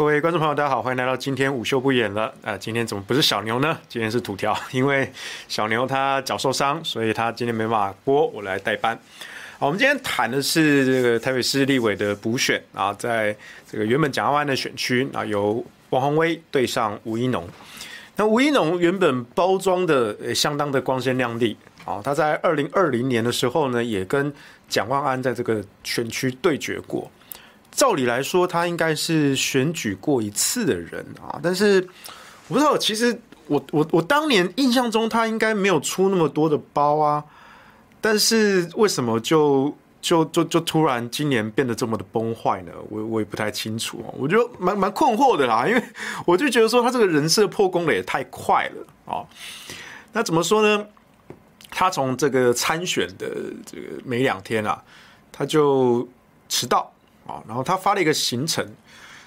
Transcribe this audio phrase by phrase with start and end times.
[0.00, 2.32] 各位观众朋友，大家好，欢迎来到今天午休不演了。
[2.42, 3.78] 啊、今天怎么不是小牛呢？
[3.86, 5.12] 今天是土条， 因为
[5.46, 8.98] 小牛他脚受伤，所以他今天没办法播，我来代班。
[9.58, 13.36] 好，我们今天谈的是这个台北市立委的补选啊，在
[13.70, 17.46] 这个原本蒋万安的选区啊，由王宏威对上吴怡农。
[18.16, 24.32] 那吴怡农原本包装的相当的光鲜亮丽啊，他在二零二零年的时候呢，也跟
[24.66, 27.10] 蒋万安在这个选区对决过。
[27.70, 31.86] 照理来说，他应该是选举过一次的人啊，但是
[32.48, 37.24] 我不知道，其实我我我当年印象中他应该没有出那么多的包啊，
[38.00, 42.72] 但是为什么就就就就突然今年变得这么的崩坏呢？
[42.88, 45.82] 我我也不太清楚啊，我就蛮蛮困惑的啦，因为
[46.26, 49.24] 我就觉得说他这个人设破功的也太快了啊。
[50.12, 50.86] 那怎么说呢？
[51.70, 53.28] 他从这个参选的
[53.64, 54.82] 这个没两天啊，
[55.30, 56.06] 他就
[56.48, 56.92] 迟到。
[57.30, 58.66] 啊然后他发了一个行程，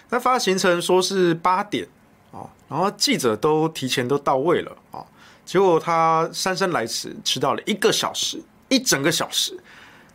[0.09, 1.88] 他发行程说是八点
[2.32, 5.06] 啊，然后记者都提前都到位了啊，
[5.46, 9.58] 结果他姗姗来迟，迟到了一个小时，一整个小时，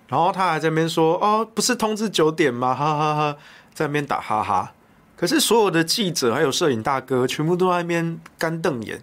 [0.07, 2.75] 然后他还在那边说哦，不是通知九点吗？
[2.75, 3.37] 哈哈哈，
[3.73, 4.75] 在那边打哈哈。
[5.17, 9.03] 可是所有的记者还有摄影大哥全部都在那边干瞪眼，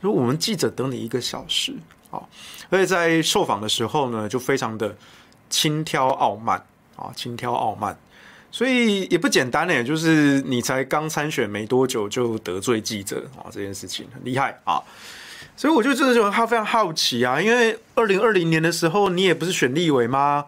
[0.00, 1.76] 说我们记者等你一个小时
[2.10, 2.22] 啊，
[2.68, 4.96] 而且在受访的时候呢，就非常的
[5.48, 6.64] 轻佻傲慢
[6.96, 7.96] 啊，轻佻傲慢。
[8.54, 14.78] 所以也不简单呢，就是你才刚参选没多久就得罪记者啊，这件事情很厉害啊。
[15.56, 20.44] 所以我就真的就他非常好奇啊，因为二零二零年的时候你也不是选立委吗？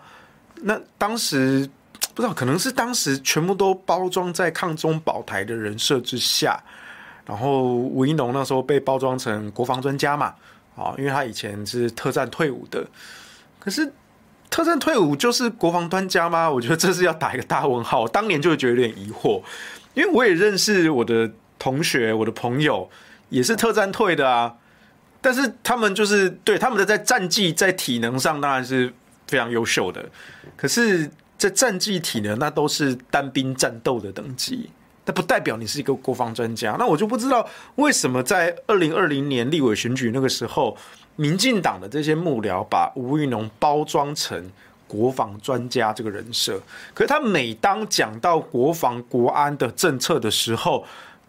[0.57, 1.67] 那当时
[2.15, 6.63] 不知道可能是当时全部都包装在抗中保台的人设之下，
[7.25, 10.35] 然后吴一农那时候被包装成国防专家嘛，
[10.77, 12.87] 啊，因为他以前是特战退伍的，
[13.59, 13.91] 可是。
[14.55, 16.47] 特战退伍就是国防专家吗？
[16.49, 18.07] 我觉得这是要打一个大问号。
[18.07, 19.43] 当年就会觉得有点疑惑，
[19.95, 21.29] 因为我也认识我的
[21.59, 22.89] 同学、我的朋友，
[23.31, 24.55] 也是特战退的啊。
[25.21, 28.95] 但是他们就是对他们的在战绩、在体能上当然是
[29.27, 30.09] 非常优秀的，
[30.57, 34.71] 可是，在战绩、体能那都是单兵战斗的等级，
[35.05, 36.77] 那不代表你是一个国防专家。
[36.79, 37.45] 那我就不知道
[37.75, 40.77] 为什么在二零二零年立委选举那个时候。
[41.17, 44.51] 民进党的这些幕僚把吴怡农包装成
[44.87, 46.61] 国防专家这个人设，
[46.93, 50.85] 可是他每当讲到国防国安的政策的时候，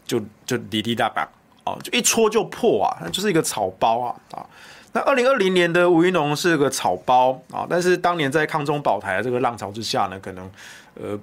[0.06, 1.28] 就就滴滴答答
[1.64, 4.46] 哦，就一戳就破啊，那就是一个草包啊啊！
[4.92, 10.50] 那二零二零年的吴怡农是个草包啊，但是当年在抗中保台的这个浪潮之下呢，可能
[10.96, 11.18] 呃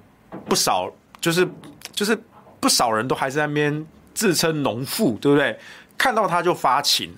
[0.45, 0.91] 不少
[1.21, 1.47] 就是
[1.91, 2.17] 就是
[2.59, 5.57] 不少人都还是在那边自称农妇，对不对？
[5.97, 7.13] 看到他就发情。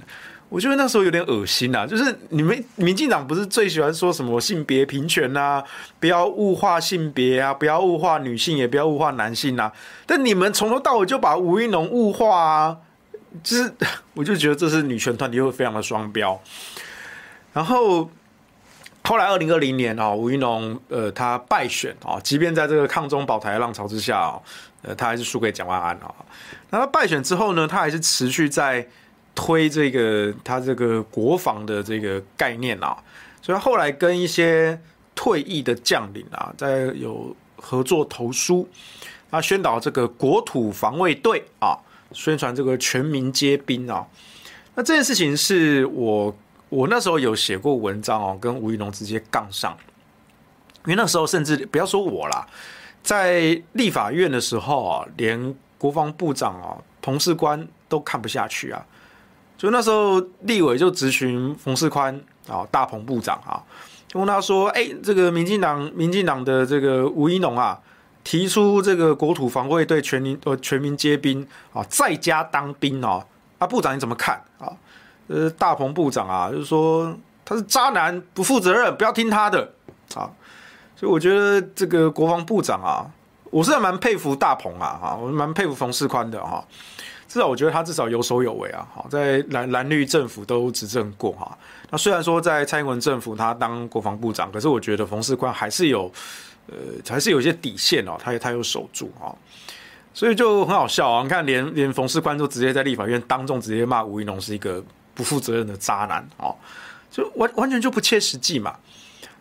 [0.55, 5.61] 我觉得那时候有点恶心呐，就是你们民进党不是最喜欢说什么性别平权呐，
[5.99, 9.69] 不要物化性别啊，不要物化女性，也不要物化男性呐。
[10.05, 12.77] 但你们从头到尾就把吴怡农物化啊，
[13.43, 13.69] 就是
[14.15, 16.39] 我就觉得这是女权团体会非常的双标。
[17.51, 18.09] 然后
[19.03, 24.39] 后来二零二零年啊，吴怡农呃他败选啊，即便在这个抗中保台浪潮之下啊，
[24.83, 26.15] 呃他还是输给蒋万安啊。
[26.69, 28.87] 那他败选之后呢，他还是持续在。
[29.35, 32.97] 推这个他这个国防的这个概念啊，
[33.41, 34.79] 所以后来跟一些
[35.13, 38.67] 退役的将领啊，在有合作投书，
[39.29, 41.77] 他宣导这个国土防卫队啊，
[42.13, 44.07] 宣传这个全民皆兵啊。
[44.73, 46.35] 那这件事情是我
[46.69, 49.77] 我那时候有写过文章哦，跟吴怡农直接杠上，
[50.85, 52.47] 因为那时候甚至不要说我啦，
[53.03, 58.85] 在立法院的时候啊，连国防部长啊彭世宽都看不下去啊。
[59.57, 62.13] 就那时候，立委就质询冯世宽
[62.47, 63.63] 啊，大鹏部长啊，
[64.05, 67.79] 就问他说：“哎，这个民进党，民进党的这个吴怡农啊，
[68.23, 73.25] 提出这个国土防卫队全民呃全民皆兵啊，在家当兵啊，
[73.57, 74.67] 啊部长你怎么看啊？
[75.27, 77.15] 呃，大鹏部长啊，就是说
[77.45, 79.71] 他是渣男，不负责任，不要听他的
[80.15, 80.29] 啊。
[80.97, 83.07] 所以我觉得这个国防部长啊，
[83.51, 86.61] 我是还蛮佩服大鹏啊，哈，我蛮佩服冯世宽的哈。”
[87.35, 91.57] 至少我觉得他至少有手有为啊，好，在蓝蓝绿政府都执政过哈。
[91.89, 96.09] 那虽然说在蔡英文政府他当国防部长，可是我觉得冯世宽还是有，
[96.67, 99.35] 呃，还是有一些底线哦，他他有守住啊，
[100.13, 101.23] 所以就很好笑啊。
[101.23, 104.81] 你看连，连连冯世宽都直接在立法院当众直接骂吴怡农是一个
[105.13, 106.55] 不负责任的渣男啊，
[107.11, 108.73] 就完完全就不切实际嘛。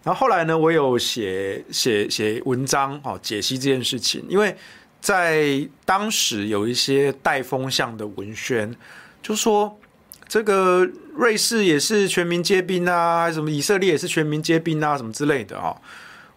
[0.02, 4.56] 然后后来呢，我有写写写文章哦，解析这件事情，因为。
[5.04, 8.74] 在当时有一些带风向的文宣，
[9.22, 9.78] 就说
[10.26, 15.76] 这个瑞士也是全民皆兵啊，什么以色列也是全民皆兵啊，什么之类的啊。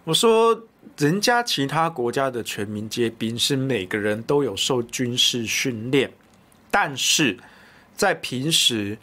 [0.03, 0.67] 我说
[0.97, 6.11] 人家其他国家的全民皆兵是每个人都有受军事训练，
[6.69, 7.37] 但是
[7.95, 8.97] 在平时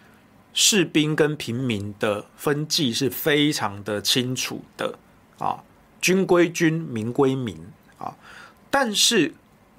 [0.52, 4.98] 士兵跟平民的分际是非常的清楚的
[5.38, 5.64] 啊，
[6.02, 7.58] 军归军，民归民
[7.96, 8.14] 啊。
[8.70, 9.32] 但是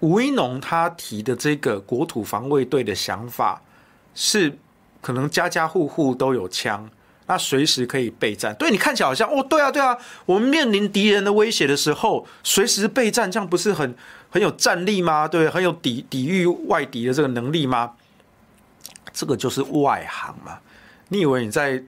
[0.05, 3.59] 吴怡农他提的这个国土防卫队的想法
[4.13, 4.55] 是，
[5.01, 6.87] 可能家家户户都有枪。
[7.25, 9.97] 那随时可以备战，对你看起来好像哦，对啊，对啊，
[10.27, 13.95] 我们面临敌人的威胁的时候，随时备战，这样不是很
[14.29, 15.27] 很有战力吗？
[15.27, 17.93] 对，很有抵抵御外敌的这个能力吗？
[19.11, 20.59] 这个就是外行嘛。
[21.09, 21.81] 你以为你在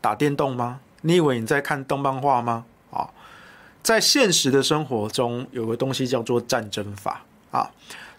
[0.00, 0.80] 打电动吗？
[1.02, 2.64] 你以为你在看动漫画吗？
[2.90, 3.10] 啊，
[3.82, 7.70] 在现实的生活中，有个东西叫做战争法啊，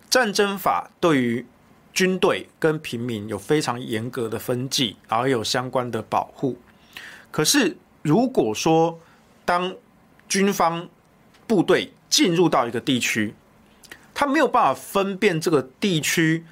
[0.09, 1.45] 战争法对于。
[1.91, 6.57] 军队跟平民有非常严格的分际，然后有相关的保护。
[7.29, 8.97] 可是，如果说
[9.43, 9.75] 当
[10.29, 10.87] 军方
[11.45, 13.33] 部队进入到一个地区，
[14.13, 16.45] 他没有办法分辨这个地区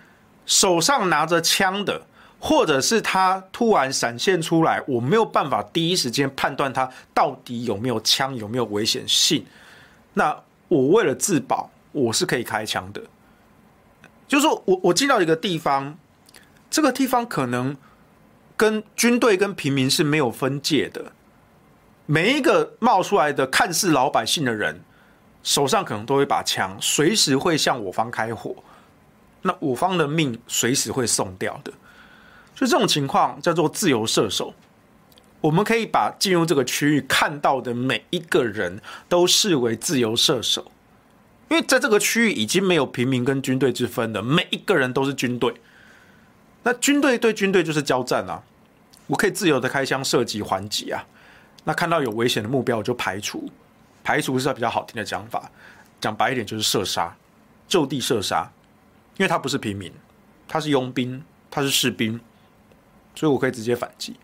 [0.45, 2.05] 手上拿着枪的，
[2.39, 9.45] 或者是他突然闪现出来，我没有办法第一时间判断他到底有没有枪，有没有危险性。
[10.15, 13.01] 那我为了自保，我是可以开枪的。
[14.27, 15.97] 就是说我我进到一个地方，
[16.69, 17.75] 这个地方可能
[18.55, 21.13] 跟军队跟平民是没有分界的，
[22.05, 24.81] 每一个冒出来的看似老百姓的人，
[25.43, 28.55] 手上可能都有一把枪，随时会向我方开火，
[29.43, 31.71] 那我方的命随时会送掉的。
[32.53, 34.53] 所以这种情况叫做自由射手，
[35.39, 40.69] 我们可以把进入这个区域看到的每一个人都视为自由射手。
[41.49, 45.53] 因为在这个区域已经没有平民跟军队之分了，每一个人都是军队。
[46.63, 48.43] 那军队对军队就是交战啊，
[49.07, 51.05] 我可以自由的开枪射击还击啊。
[51.63, 53.49] 那看到有危险的目标，我就排除。
[54.03, 55.49] 排除是比较好听的讲法，
[56.01, 57.15] 讲白一点就是射杀，
[57.67, 58.49] 就地射杀。
[59.17, 59.91] 因为他不是平民，
[60.47, 62.19] 他是佣兵，他是士兵，
[63.15, 64.15] 所以我可以直接反击。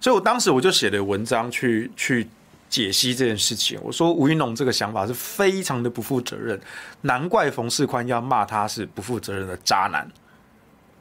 [0.00, 2.28] 所以我当时我就写了文章去去。
[2.74, 6.60] 解析这件事情，我说吴云龙这个想法是非常的不负责任，
[7.02, 10.10] 难怪冯世宽要骂他是不负责任的渣男，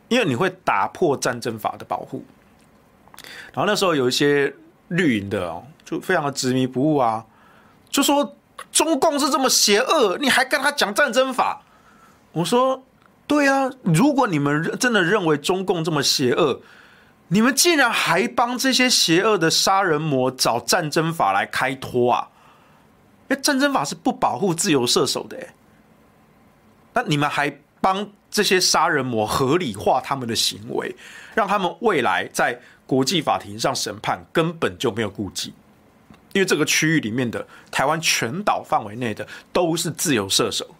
[0.07, 2.23] 因为你会打破战争法的保护。
[3.51, 4.53] 然后那时候有一些
[4.89, 7.25] 绿营的哦，就非常的执迷不悟啊，
[7.89, 8.35] 就说
[8.71, 11.63] 中共是这么邪恶，你还跟他讲战争法？
[12.33, 12.83] 我说
[13.25, 16.61] 对啊，如果你们真的认为中共这么邪恶。
[17.29, 22.29] 你们竟然还帮这些邪恶的杀人魔找战争法来开脱啊？
[23.29, 25.53] 因为战争法是不保护自由射手的，哎，
[26.93, 30.95] 那你们还帮这些杀人魔合理化他们的行为，
[31.33, 35.53] 让他们未来在国际法庭上审判根本就没有顾忌，
[36.33, 40.75] 因为这个区域里面的台湾全岛范围内的都是自由射手，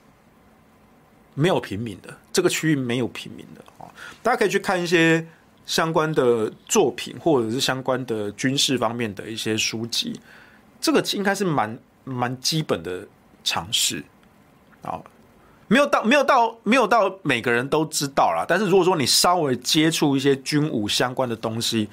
[1.34, 3.90] 没有平民的，这个区域没有平民的啊，
[4.22, 5.26] 大家可以去看一些。
[5.66, 10.20] 相关的作品，或者是相关的军事方面的一些书籍，
[10.82, 13.08] 这个应该是蛮蛮基本的
[13.46, 14.04] 常识
[14.82, 15.00] 啊，
[15.70, 18.46] 没有到没有到没有到每个人都知道啦。
[18.46, 21.88] 但是如果说你稍微接触一些军武相关的东西，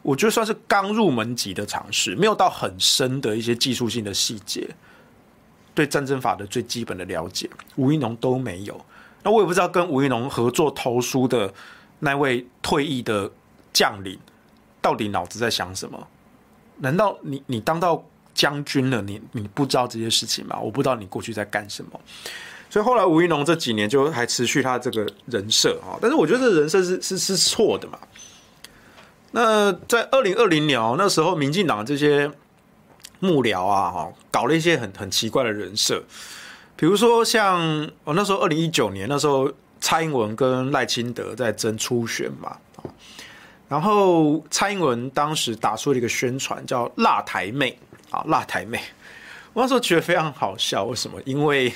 [0.00, 4.66] 我觉得算是刚入门级的尝试，没有到很深的一些技术性的细节，
[5.74, 8.80] 对战争法的最基本的了解，吴一农都没有。
[9.22, 11.52] 那我也不知道跟吴一农合作投书的。
[12.04, 13.30] 那位退役的
[13.72, 14.18] 将领
[14.80, 16.08] 到底脑子在想什么？
[16.78, 18.04] 难道你你当到
[18.34, 20.58] 将军了，你你不知道这些事情吗？
[20.58, 22.00] 我不知道你过去在干什么。
[22.68, 27.96] 所以后来吴怡农这几年就还持续他这个人设啊，但是我觉得这人设是是是错的嘛。
[29.30, 32.28] 那在二零二零年那时候，民进党这些
[33.20, 36.02] 幕僚啊，哈，搞了一些很很奇怪的人设，
[36.74, 39.48] 比如说像我那时候二零一九年那时候。
[39.82, 42.56] 蔡英文跟赖清德在争初选嘛，
[43.68, 47.76] 然后蔡英文当时打出了一个宣传叫“辣台妹”
[48.10, 48.80] 啊，“辣台妹”，
[49.52, 50.84] 我那时候觉得非常好笑。
[50.84, 51.20] 为什么？
[51.24, 51.72] 因为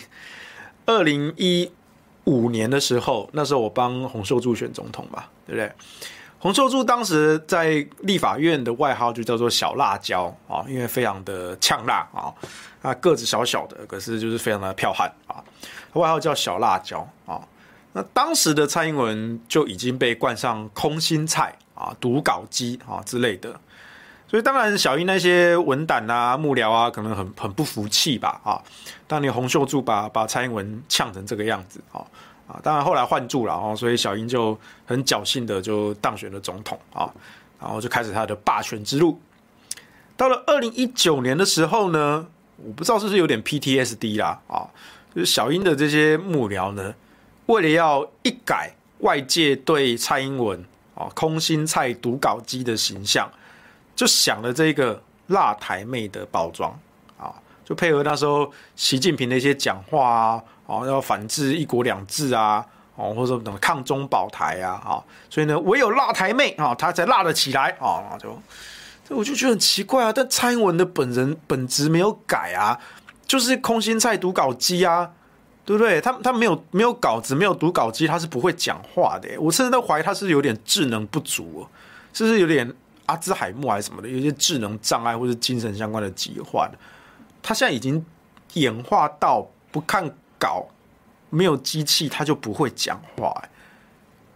[0.86, 1.68] 二零一
[2.24, 5.72] 五年的时候，那时候我帮洪秀柱选总统嘛，对不对？
[6.38, 12.32] 洪秀柱当时在立法院的外号就叫做“小辣椒”啊，因为非常的呛辣啊，
[12.82, 15.42] 啊个子小小的，可是就是非常的剽悍啊，
[15.94, 17.40] 外号叫“小辣椒”啊。
[17.96, 23.58] 那当时的蔡英文就已经被冠上空心菜啊、读稿机啊之类的，
[24.28, 28.60] 所以当然小英那些文胆啊、幕僚啊，可能很很不服气吧啊。
[29.06, 32.04] 当年洪秀柱把把蔡英文呛成这个样子啊
[32.46, 37.10] 啊，当然后来换柱了哦，所以小英就很侥幸的就当选了总统啊，
[37.58, 39.18] 然后就开始他的霸权之路。
[40.18, 42.26] 到了二零一九年的时候呢，
[42.58, 44.68] 我不知道是不是有点 PTSD 啦啊，
[45.14, 46.94] 就是小英的这些幕僚呢，
[47.46, 53.30] 为了要一改外界对蔡英文啊空心菜读稿机的形象，
[53.94, 56.70] 就想了这个辣台妹的包装
[57.18, 57.34] 啊，
[57.64, 68.38] 就配合那时候习近平的一些讲话啊，哦要反制一国两制啊，哦或者说什么抗中保台啊，啊，所以呢唯有辣台妹啊，她才辣得起来啊，就。
[69.08, 72.76] 我就觉得很奇怪啊，但蔡英文的本人本质没有改啊，
[73.24, 75.08] 就是空心菜读稿机啊，
[75.66, 76.00] 对不对？
[76.00, 79.28] 他他没有没有稿子，没有读稿机，他是不会讲话的。
[79.38, 81.66] 我甚至都怀疑他是有点智能不足，
[82.14, 82.72] 是不是有点
[83.04, 86.70] 阿兹海默还是什么的，有些智能障碍或者精神相关的疾患。
[87.42, 88.02] 他现在已经
[88.54, 90.08] 演化到不看
[90.38, 90.66] 稿，
[91.28, 93.34] 没有机器他就不会讲话。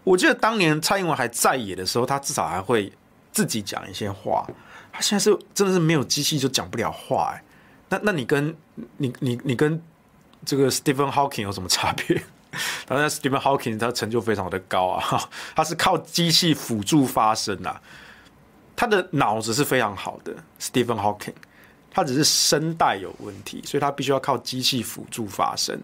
[0.05, 2.93] 我记得当年蔡英文还在野的时候，他至少还会。
[3.33, 4.45] 自己讲一些话，
[4.93, 7.41] 他现在是真的是没有机器就讲不了话，
[7.89, 8.53] 那那你跟
[8.97, 9.81] 你你你跟
[10.45, 12.23] 这个 Stephen Hawking 有什么差别？
[12.87, 17.81] 当然 Stephen Hawking 他成就非常的高啊， 他是靠机器辅助发声啊，
[18.75, 21.35] 他的脑子是非常好的 Stephen Hawking，
[21.91, 25.81] 他只是声带有问题，所以他必须要靠机器辅助发声。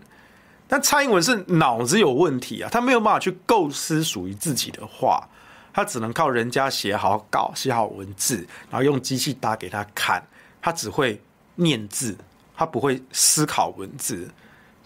[0.67, 5.29] 但蔡英文是脑子有问题啊，他没有办法去构思属于自己的话。
[5.73, 8.37] 他只能靠人家写好稿、写好文字，
[8.71, 10.27] 然后用机器打给他看。
[10.63, 11.21] 他只会
[11.57, 12.17] 念字，
[12.57, 14.27] 他不会思考文字，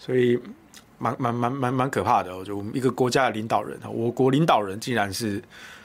[0.03, 0.39] 所以
[0.97, 2.43] 蛮蛮蛮蛮蛮可怕的。
[2.43, 5.39] 就我们一个国家的领导人，我国领导人竟然是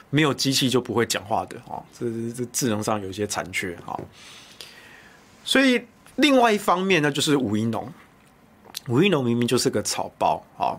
[0.09, 1.77] 没有机器就不会讲话的啊！
[1.93, 3.93] 这这智能上有一些残缺啊。
[5.43, 7.93] 所以另外一方面呢，就是吴怡农，
[8.87, 10.73] 吴怡农明明就是个草包啊！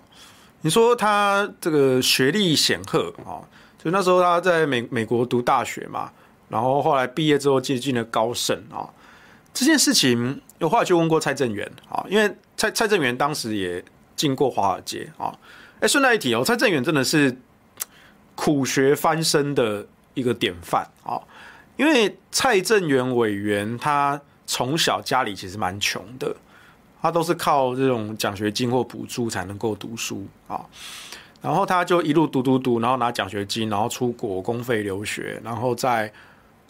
[0.63, 3.47] 你说他这个学历显赫啊？
[3.79, 6.11] 就那时候他在美美国读大学嘛，
[6.49, 8.91] 然后后来毕业之后接近了高盛啊。
[9.55, 13.83] 这件事情有话就问过蔡正元啊，因为蔡蔡正元当时也
[14.15, 15.33] 进过华尔街啊。
[15.81, 17.35] 哎，顺带一提哦，蔡正元真的是
[18.35, 21.19] 苦学翻身的一个典范啊。
[21.77, 26.35] 因为蔡正元委员他从小家里其实蛮穷的，
[27.01, 30.61] 他都是靠这种奖学金或补助才能够读书啊。
[31.41, 36.13] 然后他就一路读读读，然后拿奖学金，然后出国公费留学，然后在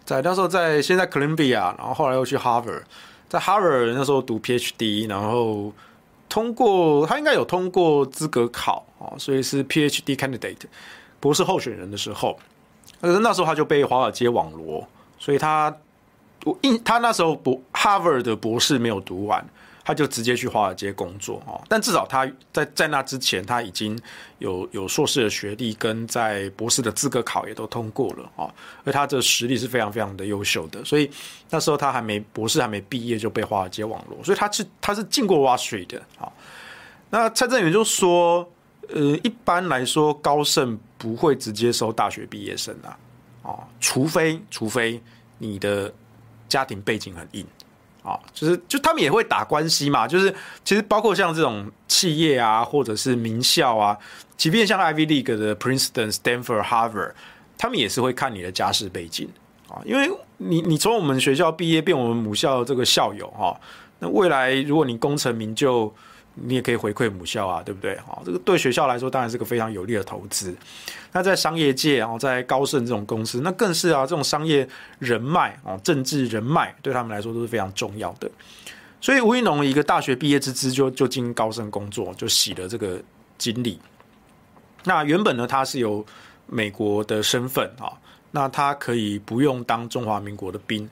[0.05, 2.83] 在那时候在现在 Columbia，然后后来又去 Harvard，
[3.29, 5.73] 在 Harvard 那时候读 PhD，然后
[6.29, 10.65] 通过他应该有通过资格考啊，所以是 PhD candidate
[11.21, 12.39] 博士候选人的时候，
[13.01, 14.87] 可是那时候他就被华尔街网罗，
[15.19, 15.75] 所以他
[16.45, 19.45] 我印他那时候博 Harvard 的博士没有读完。
[19.89, 23.99] 他就直接去华尔街工作哦，但至少他在在那之前他已经
[24.39, 28.53] 有有硕士的学历，跟在博士的资格考也都通过了啊，
[28.85, 31.11] 而他的实力是非常非常的优秀的，所以
[31.49, 36.31] 那时候他还没博士还没毕业就被华尔街网络，所以他是他是进过 Wall Street 的啊。
[37.09, 38.47] 那蔡正元就说，
[38.89, 42.93] 呃，一般来说高盛不会直接收大学毕业生啊，
[43.43, 45.01] 啊，除非除非
[45.39, 45.91] 你的
[46.47, 47.47] 家庭背景很硬。
[48.09, 50.35] 啊，就是就他们也会打关系嘛，就是
[50.65, 53.97] 其实包括像这种企业啊，或者是名校啊，
[54.37, 57.13] 即便像 Ivy League 的 Princeton、Stanford、Harvard，
[57.59, 59.29] 他们也是会看你的家世背景
[59.69, 63.61] 啊，因为你你从我们学校毕业变我们母校这个校友哈，
[63.99, 65.95] 那未来如果你功成名就。
[66.43, 67.99] 你也可以回馈母校啊，对不对？
[68.07, 70.55] 好，这个对学校来说当然是个非常有利的投资。
[71.13, 74.69] 那在商业界，然后在高盛这种公司，那更是啊，这种商业
[74.99, 78.31] 人脉啊，政治人脉对他们来说都是非常重要的。
[79.01, 83.01] 所以吴一农一个大学毕业之资就就进高盛工作，就洗了这个
[83.37, 83.79] 经历。
[84.85, 86.05] 那原本呢，他是有
[86.47, 87.93] 美国的身份啊，
[88.31, 90.89] 那他可以不用当中华民国的兵。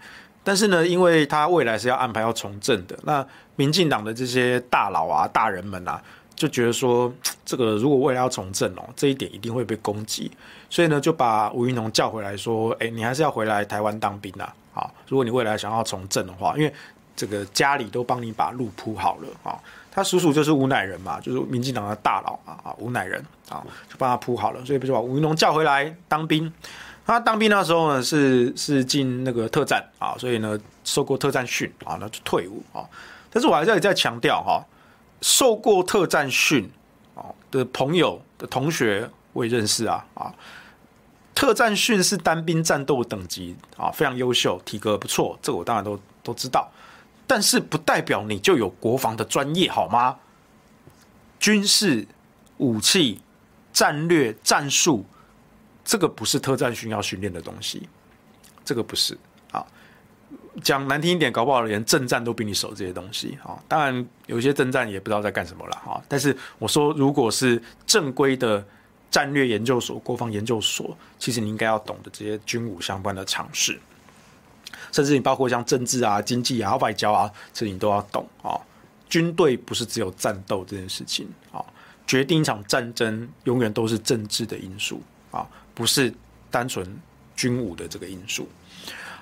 [0.46, 3.26] 但是呢，因为他未来是要安排要从政的，那
[3.56, 6.00] 民进党的这些大佬啊、大人们啊，
[6.36, 7.12] 就觉得说，
[7.44, 10.30] 这个如果未来要从政哦，这一点一定会被攻击，
[10.70, 16.72] 所以呢，就把吴云龙叫回来说，哎，你还是要回来台湾当兵啊，啊，如果你未来想要从政的话，因为
[17.16, 19.58] 这个家里都帮你把路铺好了啊，
[19.90, 26.52] 他叔叔就是吴乃仁嘛，就是民进党的大佬啊，啊，吴乃仁啊，就帮他铺好了，所以不就把吴云龙叫回来当兵。
[27.06, 32.82] 他当兵那时候呢，是是进那个特战啊，所以呢受过特战训啊，那就退伍啊。
[33.30, 34.60] 但是我还是在再强调哈，
[35.22, 36.68] 受过特战训
[37.14, 37.22] 啊
[37.52, 40.34] 的朋友的同学我也认识啊啊。
[41.32, 46.68] 特战训是单兵战斗等级啊，非常优秀，体格不错，这个我当然都都知道。
[47.24, 50.16] 但是不代表你就有国防的专业好吗？
[51.38, 52.08] 军事、
[52.56, 53.20] 武器、
[53.72, 55.06] 战略、战术。
[55.86, 57.88] 这个不是特战训要训练的东西，
[58.64, 59.16] 这个不是。
[59.52, 59.64] 啊。
[60.62, 63.38] 讲难听一点，搞不好连正战都比你熟这些东西。
[63.44, 63.56] 啊。
[63.68, 66.02] 当然，有些正战也不知道在干什么了啊。
[66.08, 68.66] 但是我说，如果是正规的
[69.12, 73.78] 战略研究所、国防研究所，其实你应该要懂得这些军武相关的常识，
[74.90, 78.28] 甚至你包括像政治啊、经济啊、外交啊，这你都要懂。
[78.42, 78.58] 啊。
[79.08, 81.28] 军队不是只有战斗这件事情。
[81.52, 81.64] 啊，
[82.08, 85.00] 决定一场战争永远都是政治的因素，
[85.76, 86.12] 不是
[86.50, 86.84] 单纯
[87.36, 88.48] 军武的这个因素。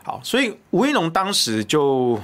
[0.04, 2.20] 好，所以吴怡农当时就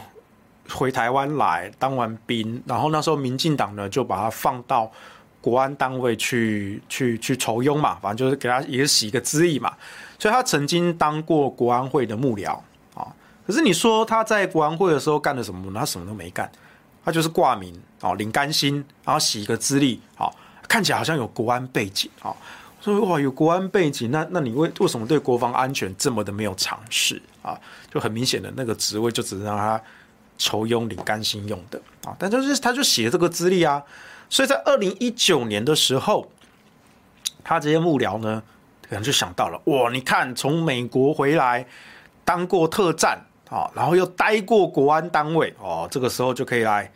[0.68, 4.88] 回台湾来当完兵，然后那时候民进党呢就把他放到
[5.40, 9.74] 国安单位去去去筹庸嘛，反正就是给他也是洗个资历嘛。
[10.18, 12.52] 所以他曾经当过国安会的幕僚
[12.94, 13.08] 啊。
[13.46, 15.72] 可是你说他在国安会的时候干了什么？
[15.76, 16.48] 他什么都没干，
[17.04, 20.32] 他就是挂名哦，领干薪，然后洗一个资历，好，
[20.68, 22.36] 看起来好像有国安背景啊。
[22.80, 27.58] 说哇，有国安背景，那那你为为什么对国防安全这么的没有常识啊？
[27.92, 29.78] 就很明显的那个职位就只是让他
[30.38, 32.16] 酬庸领干薪用的啊。
[32.18, 33.82] 但就是他就写这个资历啊，
[34.30, 36.30] 所以在二零一九年的时候，
[37.44, 38.42] 他这些幕僚呢，
[38.88, 41.66] 可能就想到了哇，你看从美国回来
[42.24, 43.20] 当过特战
[43.50, 46.90] 啊，然后又待过国安单位哦，这个时候就可以来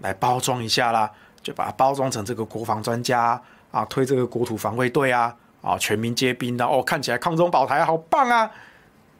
[0.00, 1.10] 来包装一下啦，
[1.42, 3.40] 就把它包装成这个国防专家。
[3.70, 8.50] 啊推这个国土防卫队啊，啊，全民皆兵的哦，看起来抗中保台好棒啊！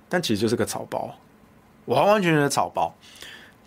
[0.09, 1.14] 但其实就是个草包，
[1.87, 2.92] 完完全全的草包。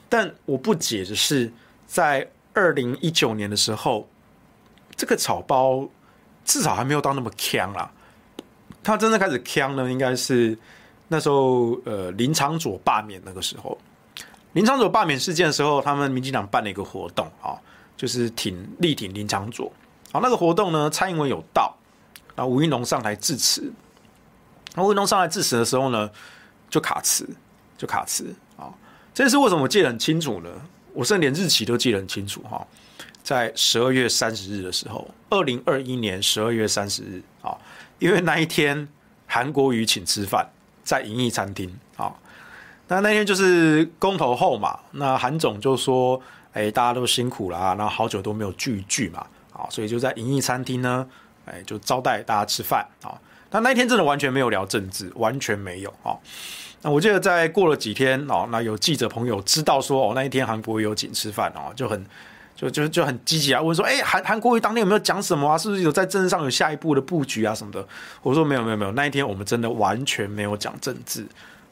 [0.09, 1.51] 但我不解的是，
[1.87, 4.07] 在二零一九年的时候，
[4.96, 5.87] 这个草包
[6.43, 7.89] 至少还没有到那么锵啦。
[8.83, 10.57] 他真正开始锵呢，应该是
[11.07, 13.77] 那时候呃林昶佐罢免那个时候。
[14.51, 17.57] 林昶佐罢免事件的时候，他们民进党办了一个活动啊，
[17.96, 19.72] 就是挺力挺林昶佐。
[20.13, 21.75] 好，那个活动呢，蔡英文有到，
[22.35, 23.73] 然后吴怡农上台致辞。
[24.75, 26.07] 那吴怡农上台致辞的时候呢，
[26.69, 27.27] 就卡词，
[27.75, 28.69] 就卡词啊。
[29.11, 30.49] 这是为什么我记得很清楚呢？
[30.93, 32.63] 我甚至连日期都记得很清楚哈。
[33.23, 37.57] 在十二月三十日的时候，二零二一年十二月三十日啊，
[37.97, 38.87] 因为那一天
[39.25, 40.47] 韩国瑜请吃饭，
[40.83, 42.13] 在银翼餐厅啊。
[42.87, 46.21] 那那天就是公投后嘛，那韩总就说
[46.53, 51.07] ：“哎，大家都辛苦了啊，然后好久都没有聚一聚嘛。”啊，所以就在银翼餐厅呢，
[51.46, 53.13] 哎，就招待大家吃饭啊。
[53.51, 56.18] 那那一天真的完全没有聊政治，完全没有啊。
[56.81, 62.03] 那我记得在过了几天哦，那有记者朋友知道说哦，那一天韩国瑜有请吃饭哦，就很
[62.55, 65.55] 就就就很积极啊，问说哎，韩韩国瑜当天有没有讲什么啊？
[65.55, 67.87] 是不是有在政治上有下一步的布局啊什么的？
[68.24, 71.24] 我说没有没有没有，那一天我们真的完全没有讲政治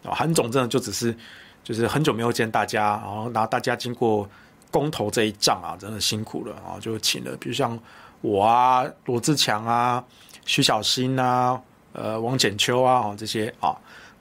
[0.04, 0.14] 啊。
[0.14, 1.16] 韩总真的就只是
[1.64, 4.30] 就是很久没有见大家，然后拿大家经过。
[4.72, 6.80] 公投这一仗啊，真的辛苦了啊！
[6.80, 7.78] 就请了，比如像
[8.22, 10.04] 我啊、罗志强啊、
[10.46, 11.62] 徐小新啊、
[11.94, 13.76] 呃、王浅秋啊这些啊，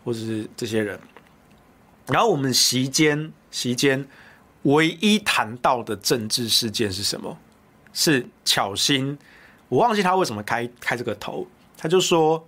[0.05, 0.99] 或者是这些人。
[2.09, 4.05] 然后我们席间席间
[4.63, 7.39] 唯一谈到的政治事件是什么？
[7.93, 9.17] 是巧心，
[9.69, 11.47] 我忘记他为什么开开这个头，
[11.79, 12.45] 他就说：“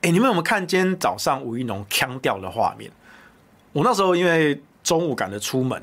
[0.00, 2.90] 哎，你们有没有看今天早上吴怡农腔调的画面？”
[3.72, 5.82] 我那时候因为中午赶着出门。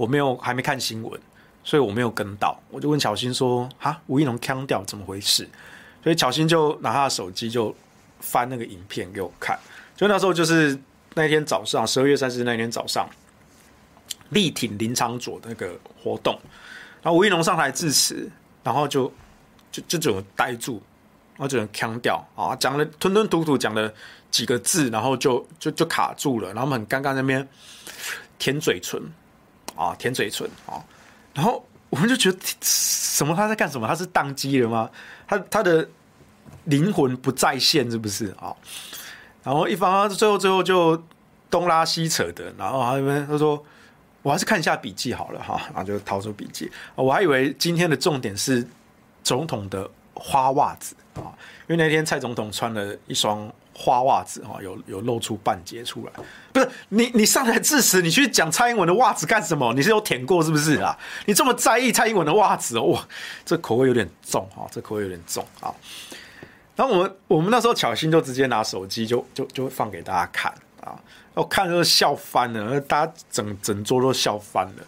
[0.00, 1.20] 我没有还没看新闻，
[1.62, 2.58] 所以我没有跟到。
[2.70, 5.46] 我就问巧芯说：“哈，吴怡农腔调怎么回事？”
[6.02, 7.76] 所以巧芯就拿他的手机就
[8.18, 9.58] 翻那个影片给我看。
[9.94, 10.80] 就那时候就是
[11.12, 13.06] 那天早上，十二月三十那天早上，
[14.30, 16.32] 力挺林昶佐那个活动，
[17.02, 18.26] 然后吴怡农上台致辞，
[18.64, 19.12] 然后就
[19.70, 20.80] 就就整个呆住，
[21.36, 23.92] 然后整个腔调啊，讲了吞吞吐吐讲了
[24.30, 27.46] 几个字，然后就就就卡住了，然后我们很尴尬那边
[28.38, 28.98] 舔嘴唇。
[29.80, 30.76] 啊，舔嘴唇啊，
[31.32, 33.88] 然后我们就觉得什么他在干什么？
[33.88, 34.90] 他是宕机了吗？
[35.26, 35.88] 他他的
[36.64, 38.54] 灵魂不在线是不是啊？
[39.42, 41.02] 然后一方最后最后就
[41.48, 43.64] 东拉西扯的，然后他们他说
[44.20, 48.68] 我还是看一下笔记好了哈，然后就掏出笔记，我还以为今天的重点是
[49.24, 51.32] 总统的花袜子啊，
[51.66, 53.50] 因为那天蔡总统穿了一双。
[53.82, 56.12] 花袜子哈，有有露出半截出来，
[56.52, 59.72] 不是你你上台致辞，你去讲蔡英文的袜子干什么？
[59.72, 60.94] 你是有舔过是不是啊？
[61.24, 63.08] 你这么在意蔡英文的袜子哦，哇，
[63.42, 65.72] 这口味有点重哈，这口味有点重啊。
[66.76, 71.00] 然后我们我们那时候巧心就直接拿手机就就就放给大家看啊，
[71.32, 74.84] 我看都笑翻了，大家整整桌都笑翻了。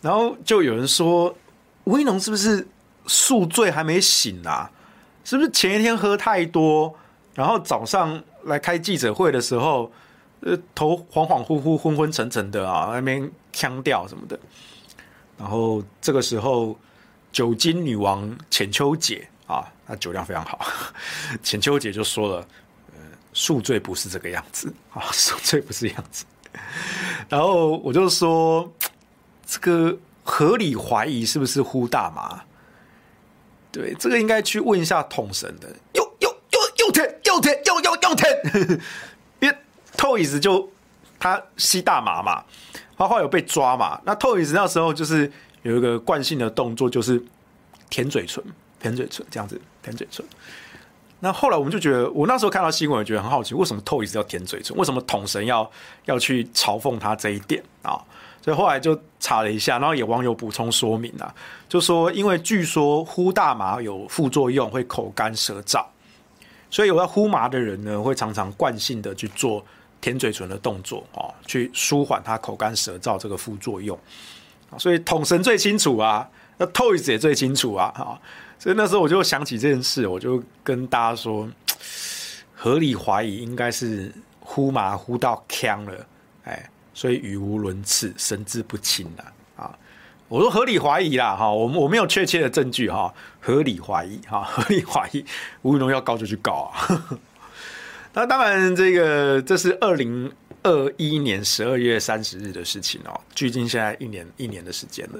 [0.00, 1.36] 然后就有人说，
[1.84, 2.66] 吴一农是不是
[3.06, 4.70] 宿醉还没醒啊？
[5.24, 6.94] 是不是前一天喝太多？
[7.34, 9.90] 然后早上来开记者会的时候，
[10.40, 14.38] 呃，头恍恍惚惚、昏昏沉沉的啊，那边腔调什么的。
[15.36, 16.78] 然后这个时候，
[17.32, 20.60] 酒精女王浅秋姐啊，她酒量非常好，
[21.42, 22.46] 浅秋姐就说了，
[23.32, 26.24] 宿醉不是这个样子啊， 宿醉不是样子。
[27.28, 28.72] 然后我就说，
[29.44, 32.44] 这个合理怀疑是不是呼大麻？
[33.72, 35.68] 对，这个应该去问一下统神的。
[37.42, 38.80] 又又又又舔又舔又又舔，
[39.40, 39.56] 因为
[39.96, 40.70] Toys 就
[41.18, 42.44] 他吸大麻嘛，
[42.96, 44.00] 花花有被抓嘛。
[44.04, 45.30] 那 Toys 那时候就是
[45.62, 47.22] 有一个惯性的动作，就是
[47.90, 48.42] 舔嘴唇，
[48.80, 50.24] 舔嘴唇这样子，舔嘴唇。
[51.20, 54.76] 那后来我们就觉得，我那时候看到新闻，我觉得很好奇，为什么 Toys 要舔嘴唇？
[54.76, 55.70] 为什么统神要
[56.04, 57.98] 要去嘲讽他这一点啊？
[58.42, 61.34] 所以后来就查了一下，然后有网友补充说明啊，
[61.66, 65.82] 就说因为据说呼大麻有副作用，会口干舌燥，
[66.70, 69.64] 所以有要呼麻的人呢，会常常惯性的去做
[70.00, 73.98] 舔嘴唇的动作啊，去舒缓他口干舌燥这个副作用。
[74.78, 78.20] 所以统神最清楚啊，那 Toys 也最清楚啊，哈。
[78.58, 81.48] 所以那时候我就想起这件事，我就跟大家说，
[82.54, 86.06] 合理怀疑应该是呼麻呼到呛了，
[86.44, 89.33] 哎，所以语无伦次，神志不清了啊！
[90.28, 95.24] 我说合理怀疑啦，哈，我我没有确切的证据哈，合理怀疑哈，合理怀疑，
[95.62, 97.18] 吴怡农要告就去告啊。
[98.14, 100.32] 那当然，这个这是二零
[100.62, 105.18] 二一年十二月三十日的事情哦，距今现在一年一年的时间了。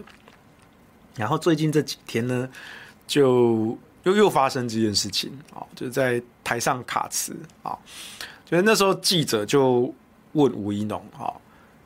[1.16, 2.48] 然后最近这几天呢？
[3.06, 7.76] 就又又发生这件事情啊，就在台上卡词啊，
[8.46, 9.94] 就是那时候记者就
[10.32, 11.28] 问吴怡农啊，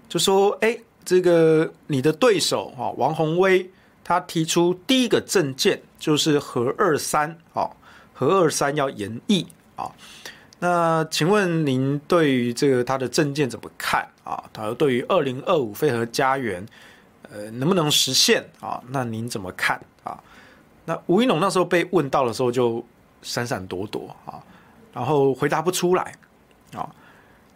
[0.08, 0.78] 就说：“哎，
[1.08, 3.70] 这个你的对手啊，王宏威，
[4.04, 7.70] 他提出第一个政见就是核二三啊，
[8.12, 9.90] 核二三要延役啊，
[10.58, 14.44] 那请问您对于这个他的政见怎么看啊？
[14.52, 16.66] 他说对于二零二五非核家园，
[17.32, 18.78] 呃，能不能实现啊？
[18.88, 20.22] 那您怎么看啊？”
[20.84, 22.84] 那吴怡农那时候被问到的时候就
[23.22, 24.36] 闪闪躲躲啊，
[24.92, 26.14] 然后回答不出来
[26.74, 26.86] 啊，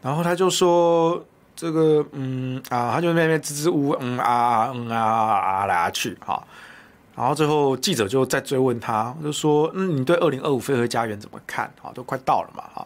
[0.01, 1.23] 然后他就说
[1.63, 6.43] 这个嗯啊，他就那边支支吾吾嗯啊嗯啊啊来啊去啊，
[7.15, 11.93] 然后最后记者就再追问他，就说嗯，你对二零二五非核家园怎么看啊？
[11.95, 12.85] 都快到了嘛哈，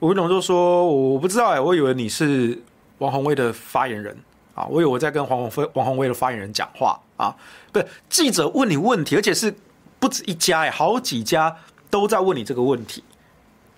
[0.00, 2.60] 吴怡农就说我不知道哎，我以为你是
[2.98, 4.14] 王鸿薇的发言人
[4.54, 7.34] 啊，我以为我在跟黄鸿飞王鸿薇的发言人讲话啊，
[7.72, 9.54] 不是记者问你问题，而且是。
[10.02, 11.56] 不止一家哎，好几家
[11.88, 13.04] 都在问你这个问题。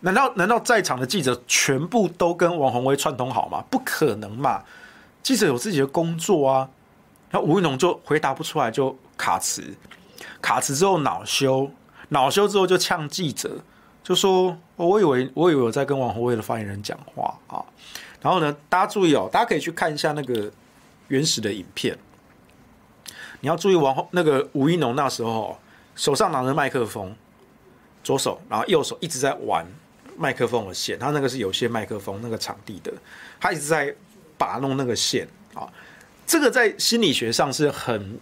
[0.04, 3.64] 难道难道在场的记者全部都跟王鸿薇串通好吗？
[3.70, 4.62] 不可能嘛！
[5.22, 6.68] 记者有自己的工作啊。
[7.30, 9.74] 然后吴怡农就回答不出来，就卡词，
[10.42, 11.70] 卡词之后恼羞，
[12.10, 13.56] 恼羞之后就呛记者，
[14.02, 17.64] 就说：“我以为我以为我在跟王鸿薇的发言人讲话啊。”
[18.20, 20.50] 然后呢，大家注意哦，大家可以去看一下那个
[21.08, 21.98] 原始的影片。
[23.40, 25.58] 你要注意王那个吴怡农那时候。
[25.96, 27.14] 手上拿着麦克风，
[28.02, 29.64] 左手，然后右手一直在玩
[30.16, 30.98] 麦克风的线。
[30.98, 32.92] 他那个是有线麦克风，那个场地的，
[33.40, 33.94] 他一直在
[34.36, 35.66] 把弄那个线啊。
[36.26, 38.18] 这个在心理学上是很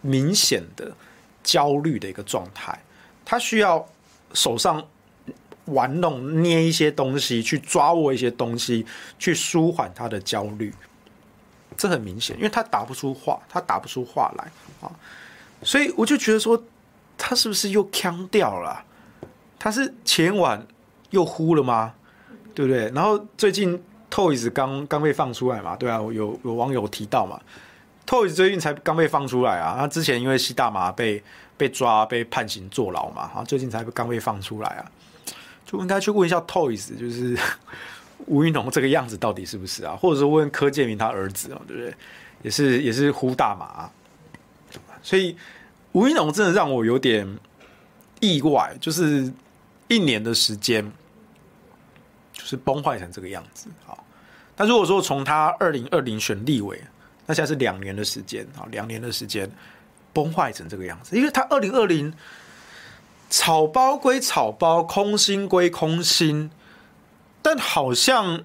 [0.00, 0.94] 明显的
[1.42, 2.78] 焦虑的一个状态。
[3.24, 3.88] 他需要
[4.32, 4.84] 手上
[5.66, 8.86] 玩弄、捏一些东西，去抓握一些东西，
[9.18, 10.74] 去舒缓他的焦虑。
[11.76, 14.90] 这很明显，因为他打不出话，他打不出话来啊。
[15.62, 16.62] 所以我就觉得说。
[17.22, 18.82] 他是不是又呛掉了？
[19.58, 20.66] 他是前晚
[21.10, 21.94] 又呼了吗？
[22.54, 22.90] 对不对？
[22.90, 25.76] 然后最近 Toys 刚刚被放出来嘛？
[25.76, 27.40] 对啊，有有网友提到嘛
[28.06, 29.76] ，Toys 最近才刚被放出来啊。
[29.78, 31.22] 他之前因为吸大麻被
[31.56, 34.90] 被抓，被判刑坐牢嘛，哈，最近才刚被放出来啊。
[35.64, 37.38] 就应该去问一下 Toys，就是
[38.26, 39.96] 吴云龙这个样子到底是不是啊？
[39.96, 41.94] 或者说问柯建铭他儿子啊，对不对？
[42.42, 43.90] 也是也是呼大麻，
[45.02, 45.36] 所以。
[45.92, 47.26] 吴云龙真的让我有点
[48.20, 49.28] 意外，就是
[49.88, 50.88] 一年的时间，
[52.40, 53.68] 就是崩坏成这个样子。
[53.84, 54.02] 好，
[54.56, 56.80] 那如果说从他二零二零选立委，
[57.26, 59.50] 那现在是两年的时间啊，两年的时间
[60.12, 62.12] 崩坏成这个样子，因为他二零二零
[63.28, 66.50] 草包归草包，空心归空心，
[67.42, 68.44] 但好像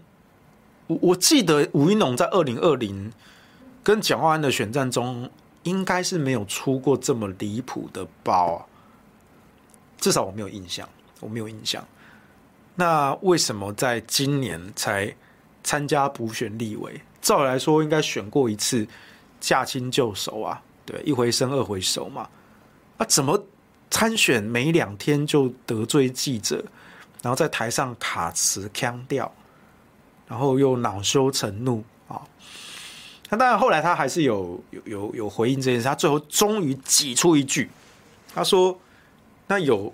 [0.87, 3.13] 我我记得吴怡农在二零二零
[3.83, 5.29] 跟蒋万安的选战中。
[5.65, 8.61] 应该是没有出过这么离谱的包啊，
[9.97, 10.87] 至少我没有印象，
[11.19, 11.83] 我没有印象。
[12.75, 15.15] 那为什么在今年才
[15.63, 17.01] 参加补选立委？
[17.21, 18.87] 照理来说，应该选过一次，
[19.39, 22.29] 驾轻就熟啊，对，一回生二回熟嘛。
[22.97, 23.43] 啊，怎么
[23.89, 26.63] 参选没两天就得罪记者，
[27.21, 29.33] 然后在台上卡词腔调，
[30.27, 32.21] 然后又恼羞成怒啊？
[33.29, 35.87] 那当然，后来他还是有有有有回应这件事。
[35.87, 37.69] 他最后终于挤出一句，
[38.33, 38.79] 他说
[39.47, 39.91] ：“那有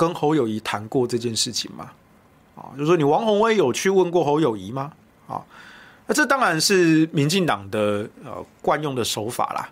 [0.00, 1.90] 跟侯友宜谈过这件事情吗？
[2.54, 4.92] 啊，就是说你王鸿薇有去问过侯友宜吗？
[5.28, 5.44] 啊，
[6.06, 9.68] 那这当然是民进党的呃惯用的手法啦。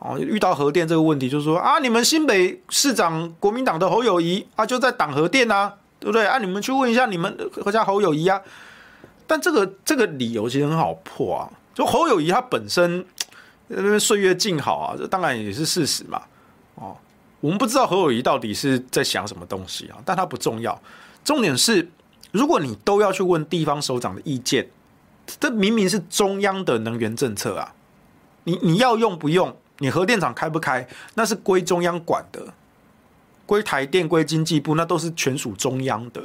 [0.00, 6.38] 哦，遇到核电这个问题，就是说啊，你们新北市长国民党的侯友宜啊，就在挡核电啊，对不对啊？
[6.38, 8.42] 你们去问一下你们何家侯友宜啊。
[9.28, 13.06] 但这个这个理由其实很好破啊，就侯友宜他本身
[13.68, 16.22] 那边岁月静好啊，这当然也是事实嘛。
[16.74, 16.96] 哦，
[17.40, 20.80] 我们不知道何友宜到底是在想什么东西啊，但他不重要，
[21.24, 21.88] 重点是
[22.32, 24.68] 如果你都要去问地方首长的意见，
[25.38, 27.74] 这明明是中央的能源政策啊，
[28.44, 29.56] 你你要用不用？
[29.78, 32.52] 你核电厂开不开，那是归中央管的，
[33.46, 36.20] 归台电、归经济部，那都是全属中央的，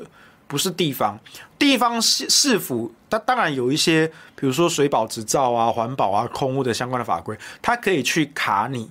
[0.48, 1.20] 不是地方。
[1.60, 8.90] 地方市市府，它当然有一些，比如说水保执照啊、环保啊、空污的相关的法规，它可以去卡你。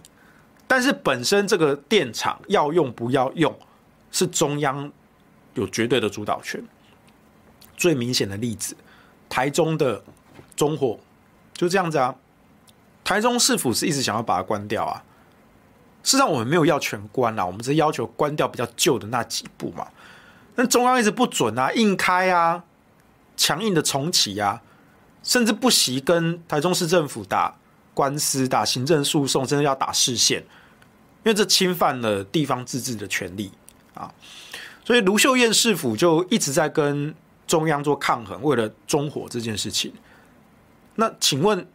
[0.72, 3.54] 但是本身这个电厂要用不要用，
[4.10, 4.90] 是中央
[5.52, 6.64] 有绝对的主导权。
[7.76, 8.74] 最明显的例子，
[9.28, 10.02] 台中的
[10.56, 10.98] 中火
[11.52, 12.14] 就这样子啊。
[13.04, 15.04] 台中市府是一直想要把它关掉啊，
[16.02, 19.86] 事实上我们没有要全关啊，我们只是要求关掉比较旧的那几部嘛。
[20.56, 22.64] 但中央一直不准啊，硬开啊，
[23.36, 24.62] 强硬的重启啊，
[25.22, 27.54] 甚至不惜跟台中市政府打
[27.92, 30.46] 官司、打行政诉讼，甚至要打释宪，因
[31.24, 33.50] 因为这侵犯了地方自治的权利
[33.94, 34.12] 啊。
[34.84, 37.14] 所以卢秀燕市府就一直在跟
[37.46, 39.92] 中央做抗衡，为了中火这件事情。
[40.96, 41.66] 那请问？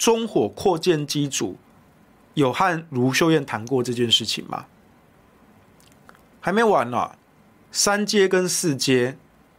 [0.00, 1.58] 中火扩建机组
[2.32, 4.64] 有和卢秀燕谈过这件事情吗？
[6.40, 7.18] 还没完呢、啊，
[7.70, 9.18] 三接跟四接，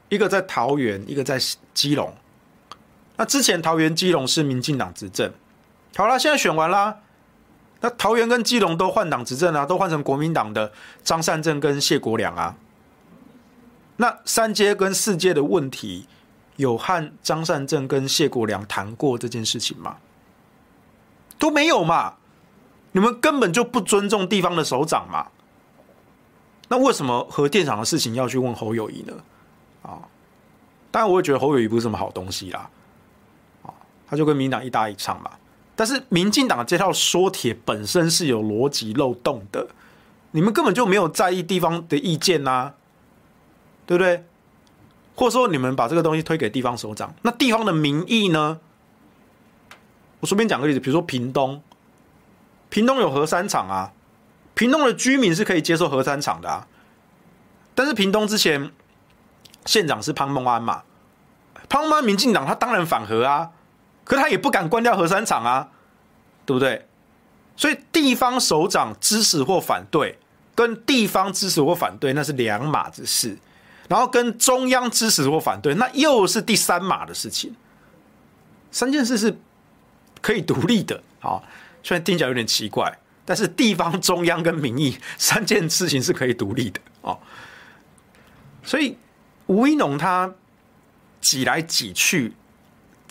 [0.09, 1.39] 一个在桃园，一个在
[1.75, 2.15] 基隆。
[3.17, 5.31] 那之前桃园、基隆是民进党执政，
[5.95, 7.01] 好了，现在选完了，
[7.81, 10.71] 那桃园跟基隆都换党执政啊，都换成国民党的
[11.03, 12.55] 张善政跟谢国良啊。
[13.97, 16.07] 那三阶跟四阶的问题，
[16.55, 19.97] 有和张善政跟谢国良谈过这件事情吗？
[21.37, 22.13] 都没有嘛？
[22.91, 25.27] 你们根本就不尊重地方的首长嘛？
[26.67, 29.13] 那为什么核电厂的事情要去问侯友宜呢？
[29.81, 29.97] 啊，
[30.91, 32.69] 当然我也觉得侯友宜不是什么好东西啦，
[33.63, 33.73] 啊，
[34.07, 35.31] 他就跟民党一搭一唱嘛。
[35.81, 39.67] 但是民进党的这套说帖本身是有逻辑漏洞的，
[40.29, 42.73] 你们根本就没有在意地方的意见呐、啊，
[43.87, 44.23] 对不对？
[45.15, 48.59] 或者说你们把这个东西推给地方首长，那地方的民意呢？
[50.19, 51.63] 我随便讲个例子，比如说屏东，
[52.69, 53.91] 屏东有核三厂啊，
[54.53, 56.67] 屏东的居民是可以接受核三厂的啊，
[57.73, 58.71] 但是屏东之前
[59.65, 60.83] 县长是潘孟安嘛，
[61.67, 63.49] 潘孟安民进党他当然反核啊，
[64.11, 65.69] 可他也不敢关掉核三厂啊，
[66.45, 66.85] 对不对？
[67.55, 70.19] 所以地方首长支持或反对，
[70.53, 73.37] 跟地方支持或反对那是两码子事，
[73.87, 77.55] 然后跟中央支持或反对那又是第三码的事情，
[78.69, 79.37] 三件事是。
[80.23, 81.43] 可以独立的，好，
[81.81, 82.95] 虽然听起来有点奇怪，
[83.25, 87.17] 但是地方、中央跟民意 三件事情是可以独立的哦。
[88.61, 88.95] 所以
[89.47, 90.31] 吴一农他
[91.19, 92.35] 挤来挤去，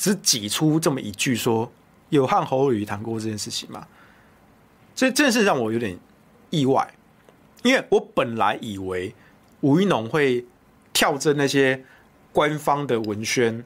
[0.00, 1.70] 只挤出这么一句说
[2.08, 3.86] 有和侯友宜谈过这件事情吗？
[4.94, 5.94] 这件事让我有点
[6.48, 6.94] 意外，
[7.62, 9.14] 因为我本来以为
[9.60, 10.46] 吴一农会
[10.94, 11.84] 跳针那些
[12.32, 13.62] 官方的文宣。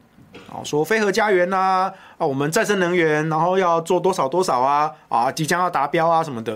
[0.50, 6.54] 啊，说飞核家园呐，啊，我们再生能源，然后要做多少多少啊，啊，即将要达标啊什么的。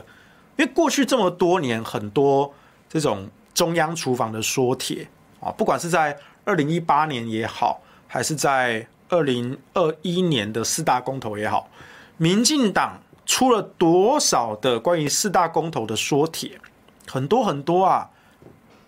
[0.56, 2.52] 因为过去这么多年，很多
[2.88, 5.06] 这种中央厨房的说帖
[5.38, 11.68] 啊，不管是在二零一八年也好，还是在二零二一年的四大公投也好，
[12.16, 16.60] 民进党出了多少的关于四大公投的说帖，
[17.06, 18.10] 很多很多啊，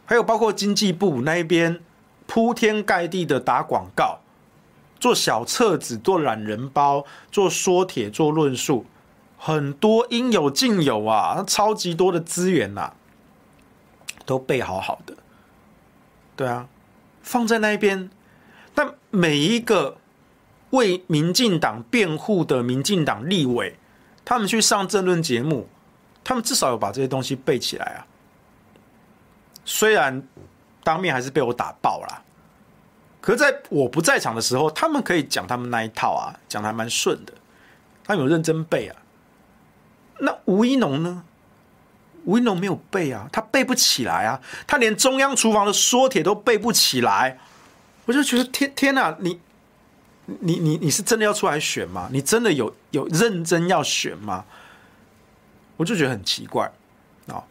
[0.05, 1.81] 还有包括经济部那一边
[2.27, 4.21] 铺天盖地的打广告。
[4.99, 8.85] 做小册子，做懒人包，做说帖，做论述，
[9.39, 11.43] 很多应有尽有啊！
[11.47, 12.95] 超级多的资源呐、啊，
[14.27, 15.17] 都备好好的。
[16.37, 16.69] 对啊，
[17.23, 18.11] 放在那一边。
[18.75, 19.97] 但每一个
[20.71, 23.77] 为民进党辩护的民进党立委，
[24.25, 25.69] 他们去上政论节目，
[26.25, 28.07] 他们至少有把这些东西背起来啊。
[29.65, 30.23] 虽然
[30.83, 32.25] 当面还是被我打爆了。
[33.21, 37.35] 可是在我不在场的时候，他们可以讲他们那一套啊，讲的还蛮顺的，
[38.03, 38.97] 他们有认真背啊。
[40.21, 41.23] 那吴一农呢？
[42.25, 47.39] 吴一农没有背啊，他背不起来啊，他连中央厨房的说帖都背不起来。
[48.07, 49.39] 我就觉得天天呐，你
[50.41, 52.09] 你你你是真的要出来选吗？
[52.13, 54.45] 你真的有有认真要选吗？
[55.77, 56.71] 我就觉得很奇怪
[57.27, 57.43] 啊。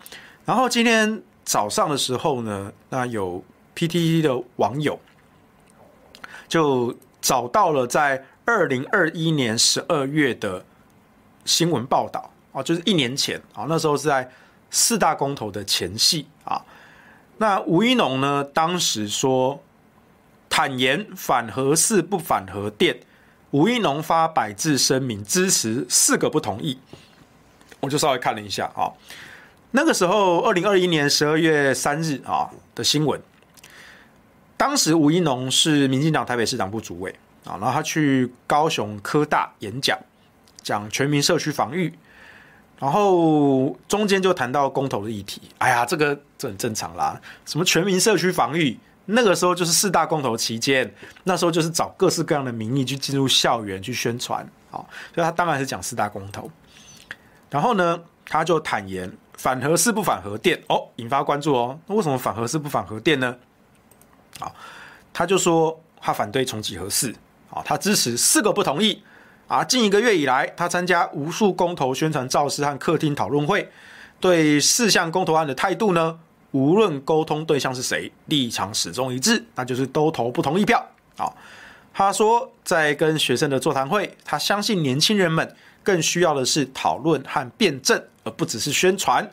[0.46, 3.44] 然后今天早上的时候呢，那有
[3.76, 5.00] PTT 的网友。
[6.48, 10.66] 就找到了在二零二一年十二月的
[11.46, 14.28] 新闻报道啊，就是一年前啊，那时候是在
[14.72, 16.60] 四大公投的前夕啊。
[17.38, 19.62] 那吴一农呢，当时说
[20.60, 23.00] 坦言反核四不反核电，
[23.52, 26.78] 吴怡农发百字声明支持四个不同意。
[27.80, 28.92] 我就稍微看了一下啊，
[29.72, 33.22] 那个时候二零二一年十二月三日啊的新闻，
[34.58, 39.98] 当时吴怡农是民进党台北市党部主委啊，然后他去高雄科大演讲，
[40.62, 41.94] 讲全民社区防御，
[42.80, 45.42] 然后中间就谈到公投的议题。
[45.60, 48.78] 哎呀，这个这很正常啦，什么全民社区防御，
[49.12, 50.92] 那个时候就是四大公投期间，
[51.24, 56.50] 那时候就是找各式各样的名义去进入校园去宣传啊，所以他当然是讲四大公投。
[57.50, 61.80] 然后呢，他就坦言反核四不反核电哦，引发关注哦。
[61.88, 63.36] 那为什么反核四不反核电呢？
[64.40, 64.52] 啊，
[65.12, 67.12] 他就说他反对重启核四，
[67.50, 69.04] 啊，他支持四个不同意。
[69.48, 73.68] 啊，近一个月以来，他参加无数公投宣传造势和客厅讨论会，
[74.20, 76.20] 对四项公投案的态度呢，
[76.52, 80.86] 无论沟通对象是谁，立场始终一致，那就是都投不同意票。
[81.18, 81.32] 啊，
[81.94, 85.56] 他说在跟学生的座谈会，他相信年轻人们。
[85.82, 89.28] 更需要的是讨论和辩证，而不只是宣传。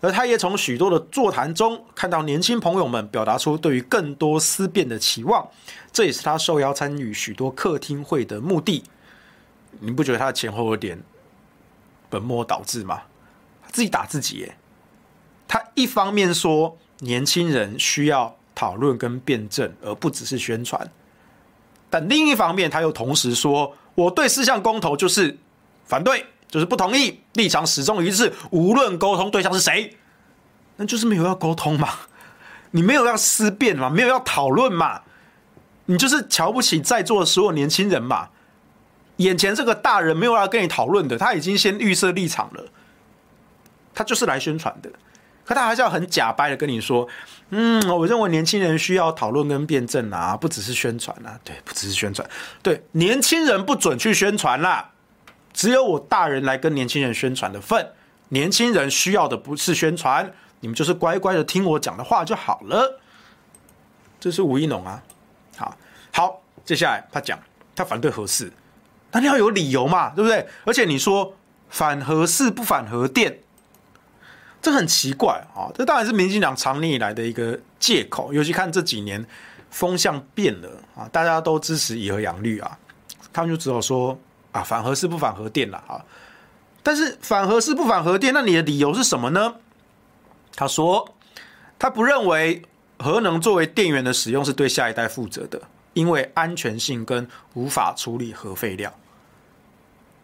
[0.00, 5.46] 而他也从许多的座谈中看到年轻朋友们表达出对于更多思辨的期望，
[5.92, 8.82] 这也是他受邀参与许多客厅会的目的。
[9.78, 10.98] 你不觉得他的前后有点
[12.08, 13.02] 本末倒置吗？
[13.70, 14.56] 自己打自己耶！
[15.54, 20.90] 他一方面说年轻人需要讨论跟辩证，而不只是宣传，
[21.88, 25.38] 但另一方面他又同时说，我对四项公投就是。
[25.86, 29.94] 反对就是不同意，立场始终一致，无论沟通对象是谁，
[30.76, 31.90] 那就是没有要沟通嘛，
[32.70, 35.02] 你没有要思辨嘛，没有要讨论嘛，
[35.84, 38.30] 你就是瞧不起在座的所有年轻人嘛，
[39.18, 42.64] 眼前这个大人没有要跟你讨论的，他已经先预设立场了，
[43.94, 44.90] 他就是来宣传的，
[45.44, 47.06] 可他还是要很假掰的跟你说，
[47.50, 52.28] 嗯，我认为年轻人需要讨论跟辩证啊，不只是宣传啊，对，不只是宣传，
[52.62, 54.92] 对，年轻人不准去宣传啦。
[55.52, 57.92] 只有我大人来跟年轻人宣传的份，
[58.30, 63.00] 年轻人需要的不是宣传，你们就是乖乖的听我讲的话就好了。
[64.18, 65.02] 这是吴怡农啊，
[65.56, 65.76] 好，
[66.10, 67.38] 好，接下来他讲
[67.76, 68.50] 他反对核四，
[69.12, 70.48] 那你要有理由嘛，对不对？
[70.64, 71.36] 而且你说
[71.68, 73.40] 反核四不反核电，
[74.64, 79.24] 这很奇怪啊，这当然是民进党长年以来的一个借口，尤其看这几年
[79.70, 82.76] 风向变了啊，大家都支持以核养绿啊，
[83.32, 84.18] 他们就只好说。
[84.52, 85.98] 啊，反核是不反核电了啊！
[86.80, 89.56] 但是反核是不反核电，那你的理由是什么呢？
[90.54, 91.12] 他说，
[91.76, 92.62] 他不认为
[93.00, 95.60] 核能作为电源的使用是对下一代负责的，
[95.94, 98.94] 因为安全性跟无法处理核废料。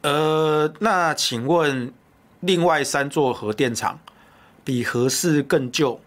[0.03, 1.93] 呃，那请问，
[2.39, 3.99] 另外三座核电厂
[4.65, 6.01] 比核四更旧，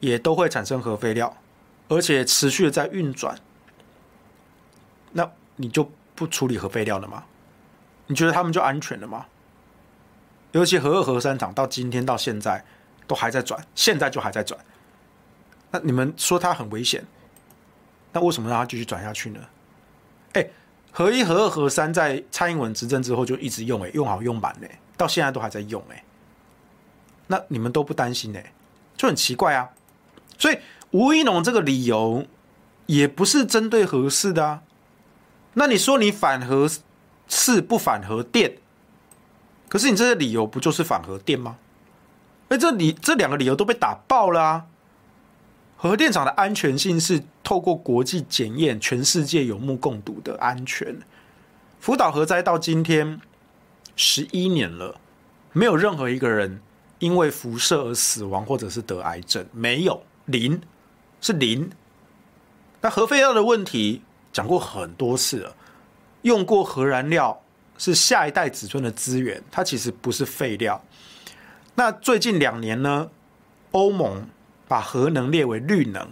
[0.00, 1.36] 也都会产生核废料，
[1.88, 3.38] 而且持续的在运转，
[5.12, 7.24] 那你就不处理核废料了吗？
[8.06, 9.26] 你觉得他们就安全了吗？
[10.52, 12.64] 尤其核二、核三厂到今天到现在
[13.06, 14.58] 都还在转，现在就还在转。
[15.70, 17.04] 那你们说它很危险，
[18.12, 19.40] 那为什么让它继续转下去呢？
[20.32, 20.48] 哎，
[20.92, 26.02] 核一、核二、核三在蔡英文执政之后就一直用，哎，用好用满嘞，到现在都还在用，哎。
[27.28, 28.40] 那你们都不担心，呢，
[28.96, 29.70] 就很奇怪啊。
[30.38, 30.58] 所以
[30.90, 32.26] 吴一农这个理由
[32.86, 34.62] 也不是针对核四的啊。
[35.54, 36.68] 那你说你反核？
[37.28, 38.58] 是不反核电，
[39.68, 41.58] 可是你这个理由不就是反核电吗？
[42.50, 44.66] 哎，这理这两个理由都被打爆了啊！
[45.76, 50.96] 核电厂的安全性是透过国际检验，全世界有目共睹的安全。
[51.80, 53.20] 福岛核灾到今天
[53.96, 55.00] 十一年了，
[55.52, 56.62] 没有任何一个人
[56.98, 60.60] 因为辐射而死亡或者是得癌症，没有，零，
[61.20, 61.70] 是零。
[62.80, 65.54] 那核废料的问题讲过很多次了。
[66.22, 67.40] 用过核燃料
[67.78, 70.82] 是下一代子孙的资源，它其实不是废料。
[71.74, 73.10] 那最近两年呢，
[73.70, 74.26] 欧盟
[74.66, 76.08] 把核能列为绿能、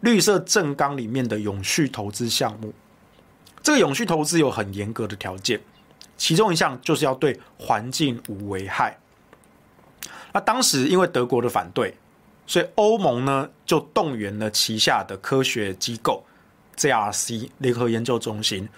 [0.00, 2.72] 绿色正纲里面的永续投资项目。
[3.62, 5.60] 这个永续投资有很严格的条件，
[6.16, 8.96] 其中一项就是要对环境无危害。
[10.32, 11.94] 那当时因为德国的反对，
[12.46, 16.24] 所以欧盟呢就动员了旗下的科学机构。
[16.76, 18.68] JRC 联合研究中心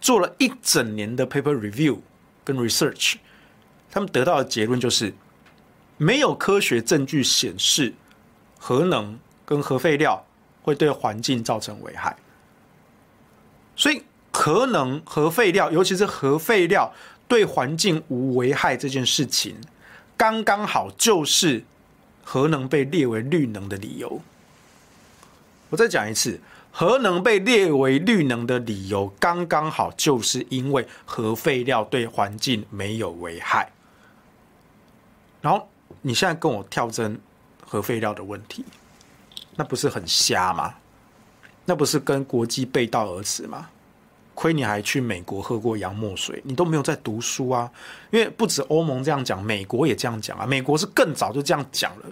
[0.00, 1.98] 做了一整年的 paper review
[2.42, 3.16] 跟 research，
[3.90, 5.12] 他们得到的结论就是，
[5.98, 7.92] 没有科学证据显示
[8.58, 10.24] 核能跟核废料
[10.62, 12.16] 会对环境造成危害。
[13.76, 16.94] 所以核能、核废料，尤其是核废料
[17.28, 19.54] 对环境无危害这件事情，
[20.20, 21.64] 刚刚好就是
[22.22, 24.20] 核能被列为绿能的理由。
[25.70, 26.38] 我再讲一次，
[26.70, 33.72] 核能被列为绿能的理由，刚刚好就是因为核废料对环境没有危害。
[35.40, 35.66] 然后
[36.02, 37.18] 你现在跟我跳针
[37.66, 38.62] 核废料的问题，
[39.56, 40.74] 那不是很瞎吗？
[41.64, 43.70] 那不是跟国际背道而驰吗？
[44.40, 47.70] 亏你还去美国喝过洋墨水，你都没有在读书啊！
[48.10, 50.46] 因为不止欧盟这样讲，美国也这样讲啊。
[50.46, 52.06] 美国是更早就这样讲了。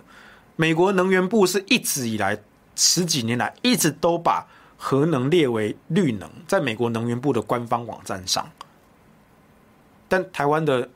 [0.55, 2.39] 美国能源部是一直以来
[2.77, 8.47] 十几年来一直都把核能列为绿能，在美国能源部的官方网站上。
[10.07, 10.87] 但台湾的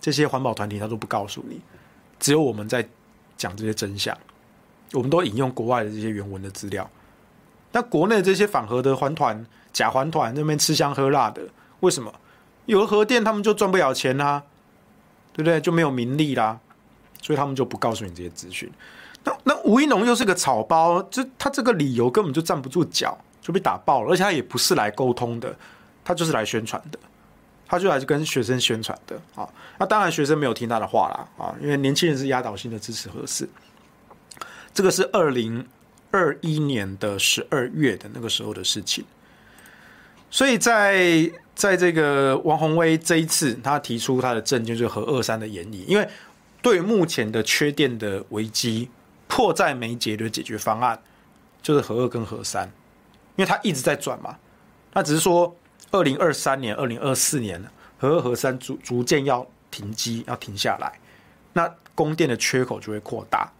[0.00, 1.60] 这些环保团体他都不告诉你，
[2.18, 2.84] 只有我们在
[3.36, 4.18] 讲这些真相。
[4.92, 6.90] 我们都引用国外的这些原文的资料。
[7.72, 11.42] 那国内这些反核的环团、假环团那边吃香喝辣的，
[11.80, 12.12] 为什么？
[12.66, 14.42] 有了核电，他们就赚不了钱啦、
[15.32, 15.60] 对不对？
[15.60, 16.58] 就没有名利啦，
[17.22, 18.70] 所以他们就不告诉你这些资讯。
[19.24, 24.12] 那那吴一农又是个草包，就他这个理由根本就站不住脚，就被打爆了。
[24.12, 25.54] 而且他也不是来沟通的，
[26.04, 26.98] 他就是来宣传的，
[27.66, 29.48] 他就来跟学生宣传的啊。
[29.78, 33.48] 那当然学生没有听他的话啦啊，因为年轻人是压倒性的支持核四。
[34.74, 35.66] 这个是二零。
[36.10, 39.04] 二一年的十二月的那个时候的事情，
[40.30, 46.08] 所以在在这个王宏威这一次，他提出他的政见就是核二三的延役，因为
[46.62, 48.88] 对目前的缺电的危机
[49.28, 51.00] 迫在眉睫的解决方案
[51.62, 52.66] 就是核二跟核三，
[53.36, 54.36] 因为他一直在转嘛，
[54.92, 55.54] 他只是说
[55.90, 57.62] 二零二三年、二零二四年
[57.98, 60.98] 核二核三逐逐渐要停机，要停下来，
[61.52, 63.50] 那供电的缺口就会扩大。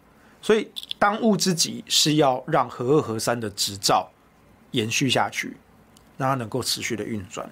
[0.42, 0.66] 所以，
[0.98, 4.08] 当务之急是要让核二、核三的执照
[4.70, 5.54] 延续下去，
[6.16, 7.48] 让它能够持续的运转。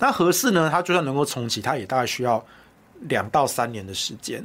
[0.00, 0.68] 那核四呢？
[0.68, 2.44] 它就算能够重启，它也大概需要
[3.02, 4.44] 两到三年的时间，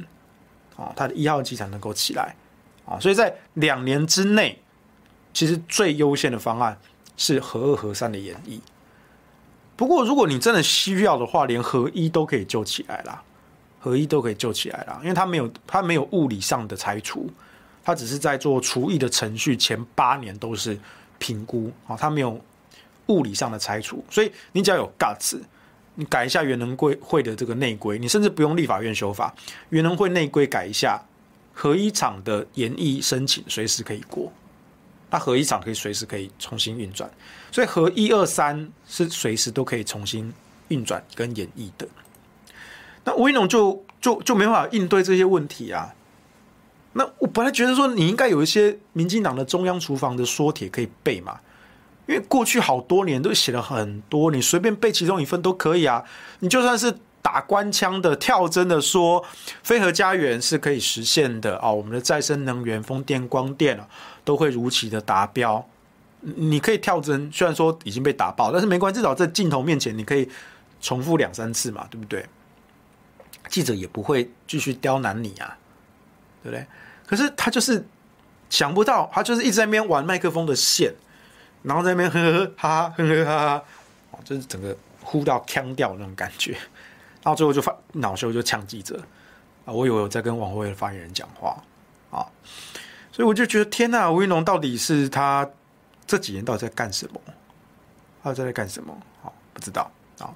[0.76, 2.34] 啊，它的一号机才能够起来，
[2.86, 4.62] 啊，所以在两年之内，
[5.34, 6.78] 其实最优先的方案
[7.16, 8.60] 是核二、核三的延役。
[9.76, 13.20] 不过，如果你真的需要的话，连核一都可以救起来啦，
[13.80, 17.28] 核一都可以救起来啦，因为它没有它没有物理上的拆除。
[17.90, 20.78] 他只是在做除役的程序，前八年都是
[21.18, 22.40] 评估啊，他没有
[23.06, 25.40] 物理上的拆除，所以你只要有 guts，
[25.96, 29.34] 你改一下原能规会的这个内规，你甚至不用立法院修法，
[29.70, 31.02] 原能会内规改一下，
[31.52, 34.32] 核一厂的延役申请随时可以过，
[35.10, 37.10] 那核一厂可以随时可以重新运转，
[37.50, 40.32] 所以核一二三是随时都可以重新
[40.68, 41.88] 运转跟延役的，
[43.02, 45.92] 那吴一农就就就没办法应对这些问题啊。
[46.92, 51.38] 那我本来觉得说你应该有一些民进党的中央厨房的说帖可以背嘛，
[52.06, 56.02] 因为过去好多年都写了很多，你随便背其中一份都可以啊。
[56.40, 59.24] 你就算是打官腔的、跳针的说，
[59.62, 63.86] 非核家园是可以实现的啊，我们的再生能源、风电、光电啊
[64.24, 65.64] 都会如期的达标。
[66.22, 70.28] 你可以跳针，虽然说已经被打爆，但是没关系，至少在镜头面前你可以
[70.80, 72.26] 重复两三次嘛，对不对？
[73.48, 75.56] 记者也不会继续刁难你啊。
[76.42, 76.66] 对不对？
[77.06, 77.84] 可是他就是
[78.48, 80.94] 想不到，他就是一直在那边玩麦克风的线，
[81.62, 83.64] 然后在那边呵呵哈哈呵呵哈
[84.12, 89.02] 哈，就是整个呼到呛掉那种感觉，然后最后就发恼羞就呛记者
[89.64, 89.72] 啊！
[89.72, 91.60] 我以为我在跟王鸿薇的发言人讲话
[92.10, 92.24] 啊，
[93.10, 95.48] 所以我就觉得天呐，吴云龙到底是他
[96.06, 97.20] 这几年到底在干什么？
[98.22, 98.96] 他在在干什么？
[99.20, 100.30] 好，不知道啊。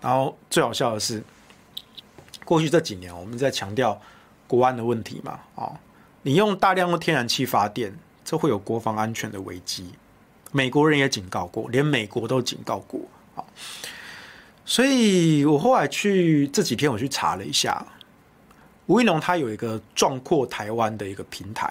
[0.00, 1.22] 然后最好笑的是，
[2.44, 4.00] 过去这几年我们在强调。
[4.48, 5.78] 国安的问题嘛，啊，
[6.22, 9.92] 你用大量的天然气发电，这会有国防安全的危机。
[10.50, 12.98] 美国人也警告过，连美国都警告过，
[13.36, 13.44] 啊，
[14.64, 17.86] 所以我后来去这几天我去查了一下，
[18.86, 21.70] 吴怡农他有一个壮阔台湾的一个平台，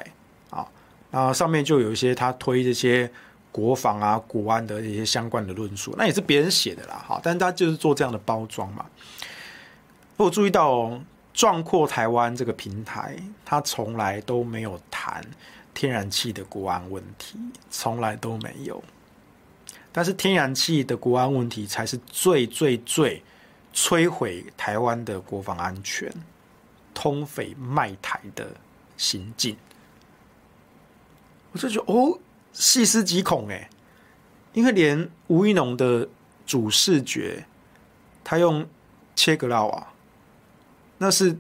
[0.52, 0.64] 啊，
[1.10, 3.12] 那上面就有一些他推这些
[3.52, 8.86] 国防啊、国安的一些相关的论述，那也是别人写的啦，哈，但是他就是做这样的包装嘛。
[10.18, 11.02] 我注意到哦。
[11.38, 13.16] 壮阔台湾这个平台，
[13.46, 15.24] 它从来都没有谈
[15.72, 17.38] 天然气的国安问题，
[17.70, 18.84] 从来都没有。
[19.92, 23.22] 但是天然气的国安问题才是最最最
[23.72, 26.12] 摧毁台湾的国防安全、
[26.92, 28.48] 通匪卖台的
[28.98, 29.56] 行径。
[31.52, 32.18] 我就觉得哦，
[32.52, 33.70] 细思极恐哎，
[34.54, 36.10] 因为连吴怡农的
[36.48, 37.46] 主视觉，
[38.24, 38.68] 他用
[39.16, 39.88] 切格拉瓦。
[40.98, 41.38] 那是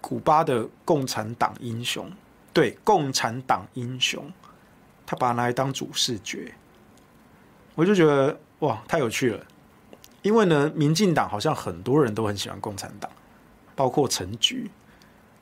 [0.00, 2.10] 古巴的共产党英雄，
[2.52, 4.32] 对，共产党英雄，
[5.06, 6.54] 他把它拿来当主视觉，
[7.74, 9.44] 我就觉得哇，太有趣了。
[10.22, 13.10] 因为呢，民进党好像很多人都很喜欢共产党，
[13.74, 14.70] 包括陈菊。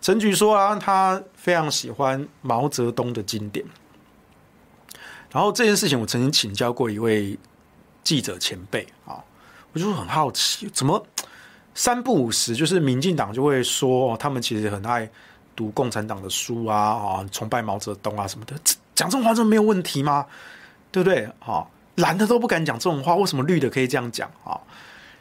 [0.01, 3.67] 陈菊说啊，他非常喜欢毛泽东的经典。
[5.31, 7.37] 然后这件事情，我曾经请教过一位
[8.05, 9.25] 记者前辈啊，
[9.73, 11.05] 我就很好奇，怎么
[11.79, 15.09] 三不五时就是民进党就会说，他们其实很爱
[15.55, 18.57] 读共产党的书啊，啊，崇拜毛泽东啊什么的，
[18.97, 20.27] 讲这种话真没有问题吗？
[20.91, 21.25] 对不对？
[21.39, 21.65] 啊，
[21.95, 24.59] 蓝的都不敢讲这种话，为什么绿的可以这样讲啊？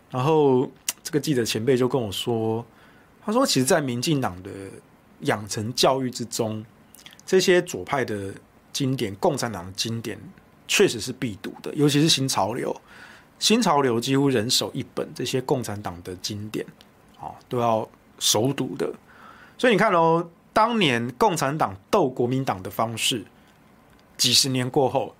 [0.09, 0.67] 然后
[1.03, 2.65] 这个记者前辈就跟我说，
[3.23, 4.49] 他说，其实，在民进党的
[5.19, 6.65] 养成教育之中，
[7.23, 8.33] 这些左派的。
[8.73, 10.19] 经典，共产党的经典
[10.67, 12.75] 确实是必读的，尤其是新潮流。
[13.39, 16.65] 新潮流几乎人手一本这些共产党的经典，
[17.19, 17.87] 啊，都要
[18.19, 18.91] 熟读的。
[19.57, 23.23] 所以你看哦，当年共产党斗国民党的方式，
[24.17, 25.15] 几十年过后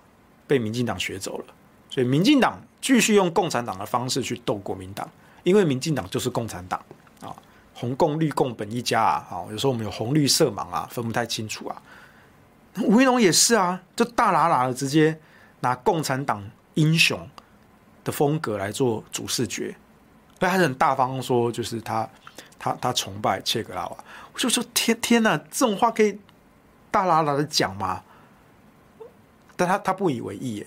[0.46, 1.44] 被民进党学走了。
[1.90, 5.08] 所以民进党继续用共产党的方式去斗国民党，
[5.42, 6.80] 因为民进党就是共产党
[7.20, 7.34] 啊，
[7.72, 11.80] 红共绿共本一家啊，啊，有时候我们有红绿色盲啊，分不太清楚啊。
[12.82, 15.18] 吴怡农也是啊，就大喇喇的直接
[15.60, 17.18] 拿共产党英雄
[18.04, 19.74] 的风格来做主视觉，
[20.40, 22.08] 而他很大方说，就是他
[22.58, 23.96] 他他崇拜切格拉瓦。
[24.32, 26.18] 我就说天天呐，这种话可以
[26.90, 28.02] 大喇喇的讲吗？
[29.56, 30.66] 但他他不以为意耶。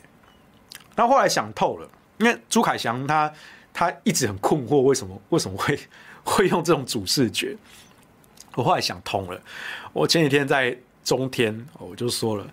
[0.96, 3.34] 然后后来想透了，因为朱凯翔他
[3.74, 5.80] 他一直很困惑，为什么为什么会
[6.24, 7.58] 会用这种主视觉？
[8.56, 9.42] 我后来想通了，
[9.94, 10.78] 我前几天在。
[11.04, 12.46] 中天，我就说了，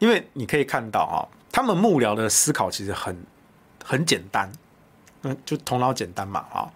[0.00, 1.22] 因为你可以看到啊，
[1.52, 3.16] 他们幕僚的思考其实很
[3.84, 4.50] 很简单，
[5.22, 6.70] 嗯，就头脑简单嘛啊。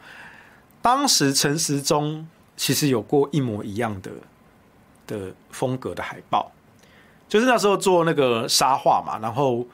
[0.83, 4.11] 当时陈时中其实有过一模一样的
[5.07, 6.53] 的风格的海报，
[7.29, 9.67] 就是那时候做那个沙画嘛，然后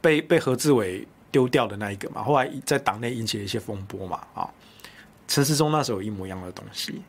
[0.00, 4.48] 被被何志伟丢掉的那一个嘛，后来在党内引起了一些风波嘛啊。
[5.26, 7.02] 陈时中那时候一模一样的东西，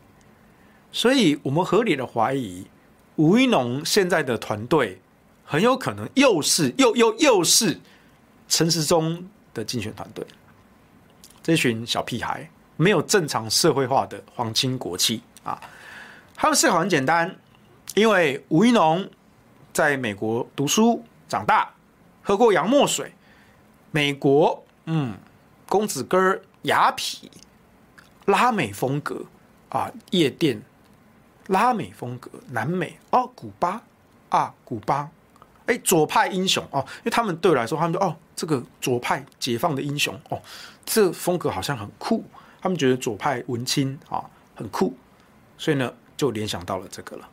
[0.91, 2.65] 所以我们合理的怀疑。
[3.17, 4.99] 吴一农现在的团队
[5.45, 7.80] 很有可能又是又又又是
[8.49, 10.24] 陈时中的竞选团队，
[11.41, 12.47] 这群小屁孩
[12.78, 15.60] 没有正常社会化的皇亲国戚啊！
[16.36, 17.36] 他们思考很简单，
[17.95, 19.10] 因为吴一农
[19.74, 21.74] 在美国读书长大，
[22.22, 23.12] 喝过洋墨水，
[23.89, 25.18] 美国嗯，
[25.68, 27.24] 公子哥雅痞，
[28.26, 29.26] 拉美风格
[29.70, 30.62] 啊，夜店。
[31.49, 33.80] 拉美风格，南美哦，古巴
[34.30, 35.08] 啊，古巴，
[35.68, 40.41] 哎，左派英雄哦，因为他们对我来说，他们说哦，这个左派解放的英雄哦，
[40.86, 42.24] 这风格好像很酷，
[42.61, 44.24] 他们觉得左派文青啊
[44.55, 44.95] 很酷，
[45.57, 47.30] 所以呢就联想到了这个了。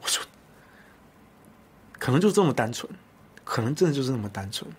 [0.00, 0.24] 我说，
[1.98, 2.90] 可能就这么单纯，
[3.44, 4.70] 可能真的就是那么单纯。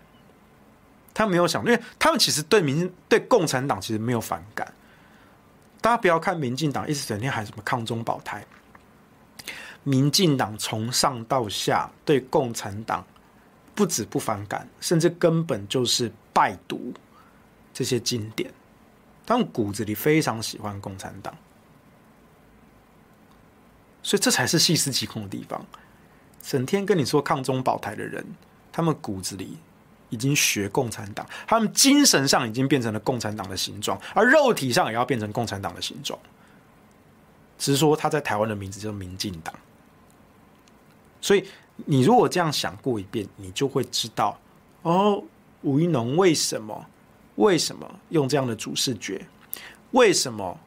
[1.13, 4.73] 他没有想，因为他们其实对民对共产党其实没有反感。
[5.81, 8.45] 大家不要看民进党一直整天喊什么抗中保台，
[9.83, 13.05] 民进党从上到下对共产党
[13.73, 16.93] 不止不反感，甚至根本就是拜读
[17.73, 18.51] 这些经典，
[19.25, 21.35] 他们骨子里非常喜欢共产党，
[24.03, 25.65] 所以这才是细思极恐的地方。
[26.41, 28.25] 整天跟你说抗中保台的人，
[28.71, 29.57] 他们骨子里。
[30.11, 36.19] 已经学共产党，他们精神上已经变成了共产党的形状，而肉体上也要变成共产党的形状。
[37.59, 39.53] 只是说他在台湾的名字叫民进党。
[41.21, 41.45] 所以
[41.85, 44.39] 你如果这样想过一遍，你就会知道
[44.81, 45.23] 哦，
[45.61, 46.85] 吴怡农为什么
[47.35, 49.25] 为什么用这样的主视觉？
[49.91, 50.59] 为什么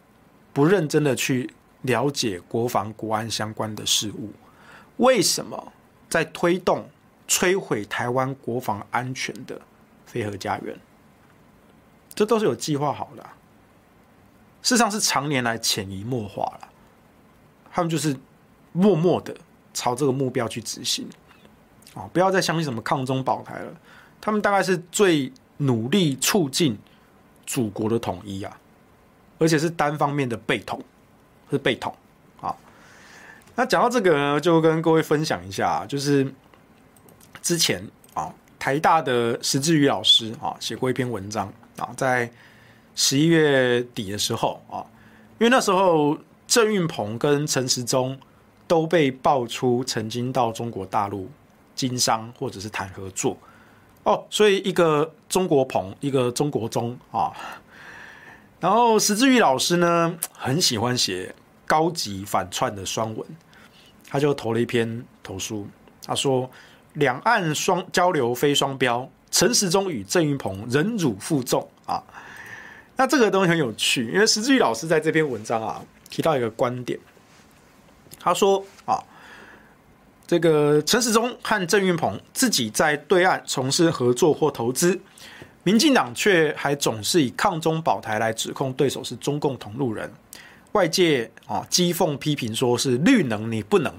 [0.53, 1.48] 不认真的去
[1.82, 4.30] 了解国防国安相关的事物？
[4.98, 5.72] 为什么
[6.09, 6.88] 在推动？
[7.28, 9.59] 摧毁台湾国防安全的
[10.05, 10.78] 非核家园，
[12.14, 13.22] 这都是有计划好的。
[14.61, 16.68] 事实上是常年来潜移默化了，
[17.72, 18.14] 他们就是
[18.72, 19.34] 默默的
[19.74, 21.08] 朝这个目标去执行。
[21.94, 23.72] 啊，不要再相信什么抗中保台了，
[24.20, 26.78] 他们大概是最努力促进
[27.46, 28.58] 祖国的统一啊，
[29.38, 30.82] 而且是单方面的被统，
[31.50, 31.94] 是被统。
[32.40, 32.54] 啊，
[33.54, 36.32] 那讲到这个呢，就跟各位分享一下，就是。
[37.40, 42.30] 之前啊，台大的石志宇老师啊写过一篇文章啊，在
[42.94, 44.78] 十一月底的时候啊，
[45.40, 46.16] 因为那时候
[46.46, 48.16] 郑运鹏跟陈时中
[48.72, 51.28] 都被爆出曾经到中国大陆
[51.74, 53.36] 经商或者是谈合作。
[54.04, 57.30] 哦，所以一个中国鹏，一个中国中啊，
[58.60, 61.34] 然后石志宇老师呢很喜欢写
[61.66, 63.26] 高级反串的双文，
[64.08, 65.66] 他就投了一篇投书，
[66.06, 66.48] 他说。
[66.96, 71.66] 两岸双交流非双标，陈时中与郑云鹏忍辱负重。
[71.86, 72.04] 啊。
[72.96, 77.00] 那这个东西很有趣，因为石志宇老师在这篇文章啊提到一个观点，
[78.22, 79.02] 他说啊，
[80.26, 84.98] 这个陈时中和郑运鹏自己在对岸从事合作或投资，
[85.64, 90.08] 民进党却还总是以抗中保台来指控对手是中共同路人，
[90.72, 93.92] 外界啊讥讽批评说是绿能你不能，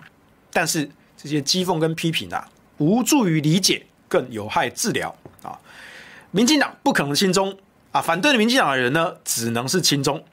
[0.52, 5.60] 但是这些讥讽跟批评啊无助于理解，更有害治疗啊，
[6.32, 7.58] 民进党不可能亲中。
[7.92, 10.26] 啊，反对的民进党的人呢，只能是亲中，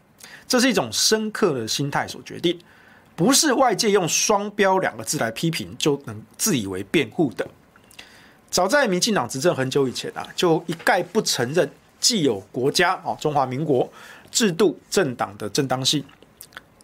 [0.48, 2.58] 这是一种深刻的心态所决定，
[3.14, 7.46] 不是外界用“双标”两个字来批评就能自以为辩护的。
[8.50, 13.90] 早在民进党执政很久以前啊，就一概不承认既有国家啊中华民国
[14.30, 16.04] 制度政党的正当性，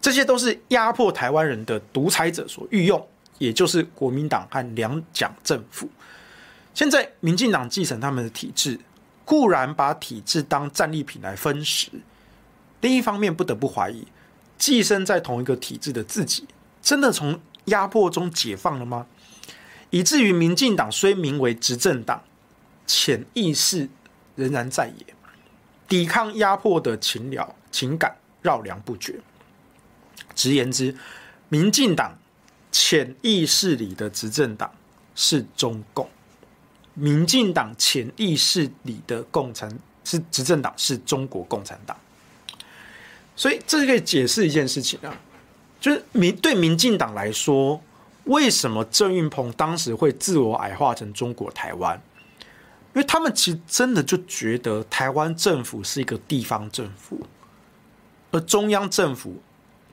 [0.00, 3.06] 这些都是压迫台湾人的独裁者所御用，
[3.38, 5.88] 也就是国民党和两蒋政府。
[6.74, 8.78] 现在民进党继承他们的体制。
[9.28, 11.88] 固然把体制当战利品来分食，
[12.80, 14.06] 另一方面不得不怀疑，
[14.58, 16.46] 寄生在同一个体制的自己，
[16.82, 19.06] 真的从压迫中解放了吗？
[19.90, 22.22] 以至于民进党虽名为执政党，
[22.86, 23.88] 潜意识
[24.34, 25.14] 仍然在野，
[25.88, 29.20] 抵抗压迫的情了情感绕梁不绝。
[30.34, 30.96] 直言之，
[31.48, 32.18] 民进党
[32.72, 34.70] 潜意识里的执政党
[35.14, 36.08] 是中共。
[36.94, 41.96] 民进党潜意识里的共产是执政党，是中国共产党，
[43.36, 45.14] 所以这可以解释一件事情啊，
[45.78, 47.80] 就是民对民进党来说，
[48.24, 52.00] 为什么郑运鹏当时会自我矮化成中国台湾？
[52.94, 57.20] 因为他们其实真的就觉得台湾政府是一个地方政府，
[58.30, 59.36] 而中央政府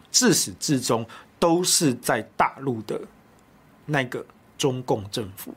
[0.09, 1.05] 自始至终
[1.37, 3.01] 都是在大陆的
[3.85, 4.25] 那个
[4.57, 5.53] 中共政府。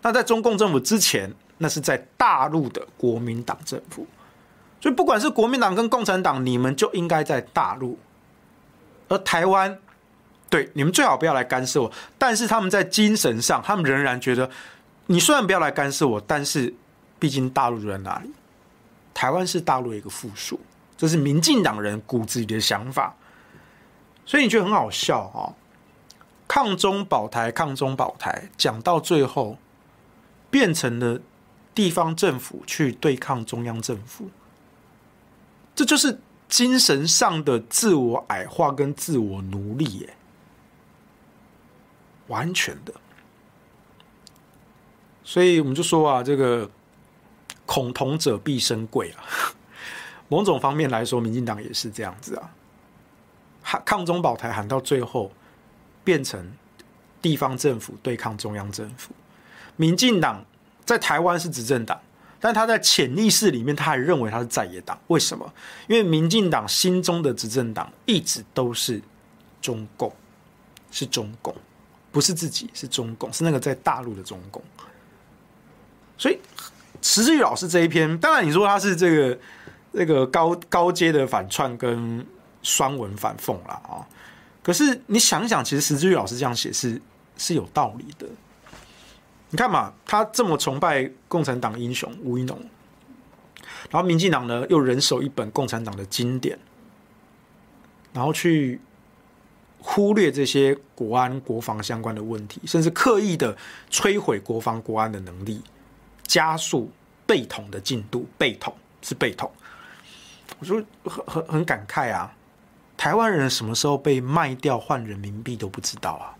[0.00, 4.06] 那在中共政府之前，那是在大陆的国民党政府，
[4.84, 7.98] 所以不管是国民党跟共产党，你们就应该在大陆，
[9.08, 9.78] 而台湾，
[10.50, 11.90] 对，你们最好不要来干涉我。
[12.18, 14.50] 但是他们在精神上，他们仍然觉得，
[15.06, 16.74] 你虽然不要来干涉我，但是
[17.18, 18.30] 毕竟大陆在哪里？
[19.14, 20.60] 台湾是大陆一个附属，
[20.98, 23.14] 这是民进党人骨子里的想法。
[24.26, 25.54] 所以你觉得很好笑哈？
[26.46, 29.56] 抗中保台，抗中保台，讲到最后。
[30.50, 31.18] 变成了
[31.74, 34.30] 地方政府去对抗中央政府，
[35.74, 40.14] 这就是精神上的自我矮化跟自我奴隶耶，
[42.28, 42.94] 完全的。
[45.24, 46.70] 所以我们就说啊，这个
[47.66, 49.24] 恐同者必生贵啊。
[50.28, 52.50] 某种方面来说，民进党也是这样子啊，
[53.62, 55.32] 喊抗中保台喊到最后，
[56.02, 56.52] 变成
[57.20, 59.12] 地方政府对抗中央政府。
[59.76, 60.44] 民进党
[60.84, 62.00] 在台湾是执政党，
[62.44, 65.00] 但他在潜意识里面，他还认为他是在野党。
[65.06, 65.50] 为什么？
[65.88, 69.00] 因为民进党心中的执政党一直都是
[69.62, 70.12] 中共，
[70.90, 71.56] 是中共，
[72.12, 74.62] 不是自己，是中共，是那个在大陆的中共。
[76.18, 76.38] 所以，
[77.00, 79.38] 石志宇老师这一篇，当然你说他是这个
[79.94, 82.26] 这个高高阶的反串跟
[82.62, 84.06] 双文反讽了啊。
[84.62, 87.00] 可是你想想，其实石志宇老师这样写是
[87.38, 88.26] 是有道理的。
[89.50, 92.58] 你看嘛，他这么崇拜共产党英雄吴怡农，
[93.90, 96.58] 然后民进党呢又人手一本共产党的经典，
[98.12, 98.80] 然后去
[99.80, 103.56] 忽略这些国安国防相关的问题，甚至刻意的
[103.90, 105.62] 摧毁国防国安的能力，
[106.26, 106.90] 加速
[107.26, 108.26] 被统的进度。
[108.36, 109.50] 被统是被统，
[110.58, 112.34] 我说很很很感慨啊！
[112.96, 116.34] 台湾人什么时候被卖掉换人民币都不知道啊！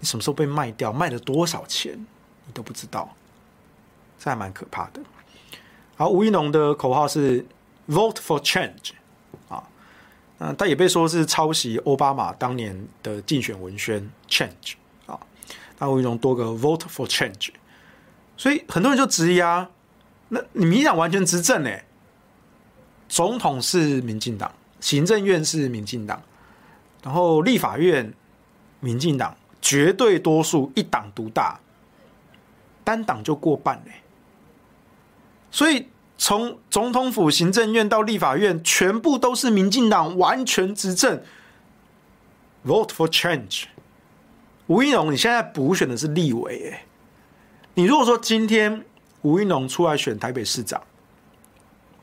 [0.00, 0.92] 你什么时候被卖掉？
[0.92, 1.94] 卖了多少钱？
[2.46, 3.14] 你都不知道，
[4.18, 5.00] 这还蛮可怕的。
[5.96, 7.44] 好，吴一农的口号是
[7.88, 8.92] “Vote for Change”
[9.48, 9.62] 啊，
[10.38, 14.74] 嗯，他也被说是抄袭奥巴马当年的竞选文宣 “Change”
[15.06, 15.18] 啊。
[15.78, 17.50] 那吴一农多个 “Vote for Change”，
[18.36, 19.68] 所以很多人就质疑啊，
[20.28, 21.70] 那你民进党完全执政呢？
[23.08, 26.22] 总统是民进党，行政院是民进党，
[27.02, 28.14] 然后立法院
[28.80, 29.36] 民进党。
[29.60, 31.60] 绝对多数一党独大，
[32.84, 33.92] 单党就过半嘞。
[35.50, 41.22] 所以从总统府、行政院到立法院，全部都是民进党完全执政。
[42.64, 43.64] Vote for change。
[44.66, 46.84] 吴怡农，你现在补选的是立委哎。
[47.74, 48.84] 你如果说今天
[49.22, 50.82] 吴怡农出来选台北市长，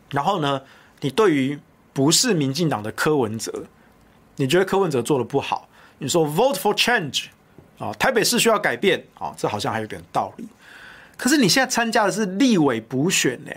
[0.09, 0.61] 然后呢，
[1.01, 1.59] 你对于
[1.93, 3.65] 不是民进党的柯文哲，
[4.37, 5.67] 你觉得柯文哲做的不好，
[5.99, 7.25] 你说 Vote for change。
[7.77, 10.47] 啊，台北市需要改变啊，这好像还有点道理。
[11.17, 13.51] 可是你现在参加的是立委补选呢，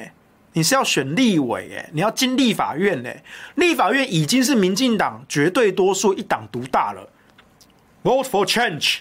[0.53, 3.11] 你是要选立委哎，你要进立法院呢，
[3.57, 7.09] 立法院已经是民进党绝对多数一党独大了
[8.05, 8.99] ，Vote for Change，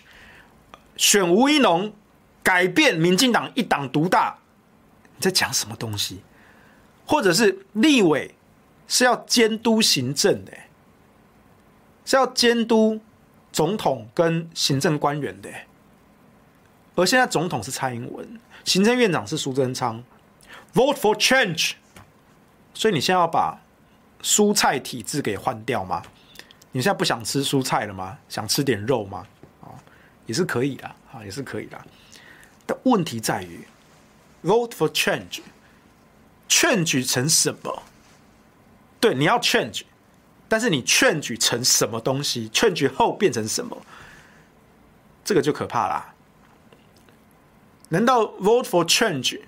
[0.95, 1.93] 选吴怡农，
[2.41, 4.37] 改变民进党一党独大，
[5.15, 6.21] 你在讲什么东西？
[7.05, 8.35] 或者是立委
[8.87, 10.51] 是要监督行政的，
[12.05, 12.99] 是要监督
[13.57, 15.49] 总统跟行政官员的，
[16.93, 18.39] 而现在总统是蔡英文。
[18.63, 20.03] 行政院长是苏贞昌
[20.75, 21.71] ，Vote for change，
[22.75, 23.59] 所以你现在要把
[24.21, 26.03] 蔬菜体制给换掉吗？
[26.71, 28.19] 你现在不想吃蔬菜了吗？
[28.29, 29.25] 想吃点肉吗？
[29.61, 29.73] 啊，
[30.27, 31.83] 也是可以的，啊，也是可以的。
[32.67, 33.67] 但问题在于
[34.43, 37.81] ，Vote for change，change 成什么？
[38.99, 39.81] 对，你要 change，
[40.47, 43.81] 但是你劝举成什么东西劝举后变成什么？
[45.23, 46.13] 这个就可怕啦。
[47.89, 49.41] 难道 vote for change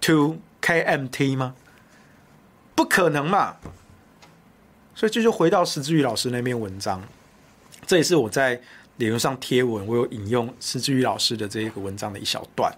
[0.00, 1.54] to KMT 吗？
[2.74, 3.56] 不可能嘛！
[4.94, 7.02] 所以这就回到石志宇老师那篇文章，
[7.86, 8.60] 这也是我在
[8.96, 12.76] 脸书上贴文，我有引用石志宇老师的这一个文章的一小段。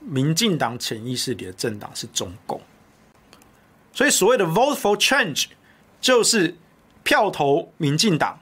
[0.00, 2.60] 民进党潜意识里的政党是中共，
[3.92, 5.46] 所以所谓的 vote for change
[6.00, 6.56] 就是
[7.02, 8.40] 票投民进党，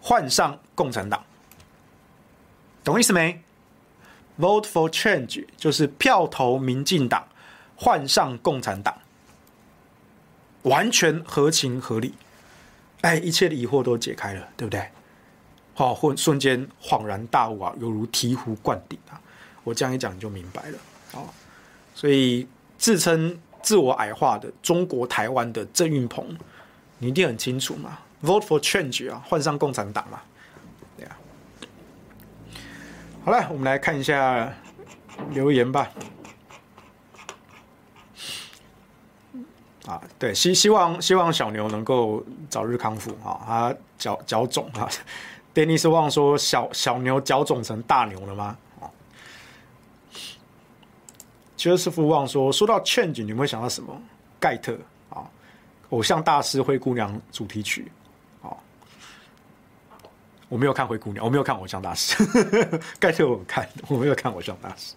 [0.00, 1.24] 换上共产党，
[2.84, 3.42] 懂意思没
[4.38, 7.26] ？Vote for change 就是票投民进党，
[7.76, 8.96] 换上共产党，
[10.62, 12.14] 完全合情合理。
[13.02, 14.88] 哎，一切的疑惑都解开了，对不对？
[15.74, 19.20] 好，瞬瞬间恍然大悟啊，犹如醍醐灌顶啊！
[19.64, 20.78] 我这样一讲你就明白了。
[21.12, 21.34] 好，
[21.94, 26.36] 所以自称自我矮化的中国台湾的郑运鹏，
[26.98, 30.20] 你一定很清楚嘛？Vote for change 啊，换上共产党嘛。
[33.22, 34.50] 好了，我们来看一下
[35.32, 35.90] 留言吧。
[39.86, 43.38] 啊，对，希希望希望小牛能够早日康复啊！
[43.46, 44.88] 他脚脚肿啊
[45.54, 48.56] ，Dennis 望说小小牛脚肿成大牛了吗？
[51.60, 54.00] 啊，Joseph 望说说到 Change，你们会想到什么？
[54.38, 54.78] 盖特
[55.10, 55.28] 啊，
[55.90, 57.92] 偶像大师灰姑娘主题曲
[58.42, 58.56] 啊。
[60.48, 62.16] 我没有看灰姑娘，我没有看偶像大师，
[62.98, 64.94] 盖特我看，我没有看偶像大师。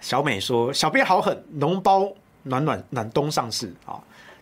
[0.00, 2.10] 小美说：“小编好狠，脓包
[2.42, 4.00] 暖暖暖冬上市啊！”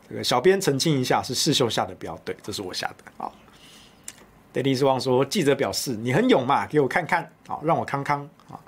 [0.09, 3.31] 这个小编澄清一下，是世秀下的标，对，这是我下的啊。
[4.55, 8.59] Daddy 望说：“记者表示你很勇嘛，给我看看，啊让我康康啊。”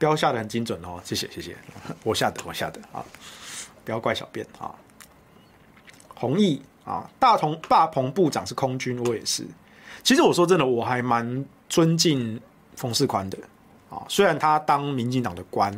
[0.00, 1.56] 标下的很精准哦，谢谢谢谢，
[2.02, 3.04] 我下的我下的啊，
[3.84, 4.74] 不要怪小编啊。
[6.16, 6.60] 弘毅。
[6.82, 9.46] 啊，大同大鹏部长是空军，我也是。
[10.02, 12.40] 其实我说真的，我还蛮尊敬
[12.74, 13.38] 冯世宽的
[13.90, 14.02] 啊。
[14.08, 15.70] 虽然他当民进党的官，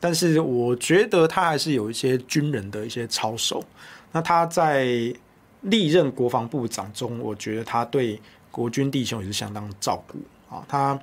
[0.00, 3.64] 但是我觉得他还是有一些军人的一些操守。
[4.12, 4.84] 那他在
[5.62, 10.18] 历任国防部长中，我觉得他对国军弟兄也是相当照顾
[10.54, 10.62] 啊。
[10.68, 10.98] 他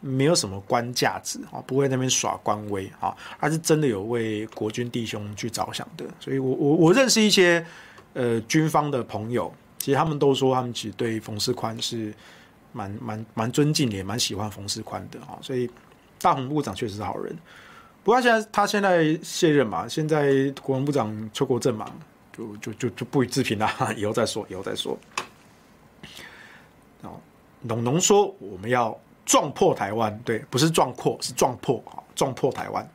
[0.00, 6.04] 没有什么官架子啊，不会在那边耍官威啊，他是真的有为国军弟兄去着想的。
[6.20, 7.64] 所以我我我认识一些。
[8.14, 12.12] 呃，军方的朋友，其实他们都说，他们其实对冯世宽是
[12.72, 15.38] 蛮蛮蛮尊敬的，也蛮喜欢冯世宽的啊。
[15.40, 15.70] 所以
[16.18, 17.38] 大鹏部长确实是好人。
[18.02, 21.88] 不过现在他现在卸任嘛，现在国防部长邱国正嘛，
[22.32, 24.98] 就就就就不予置评了， 以后再说，以后再说。
[27.02, 27.20] 哦，
[27.60, 32.88] 农农说我们要撞破台湾，对，不是撞破，是撞破啊，撞破台湾。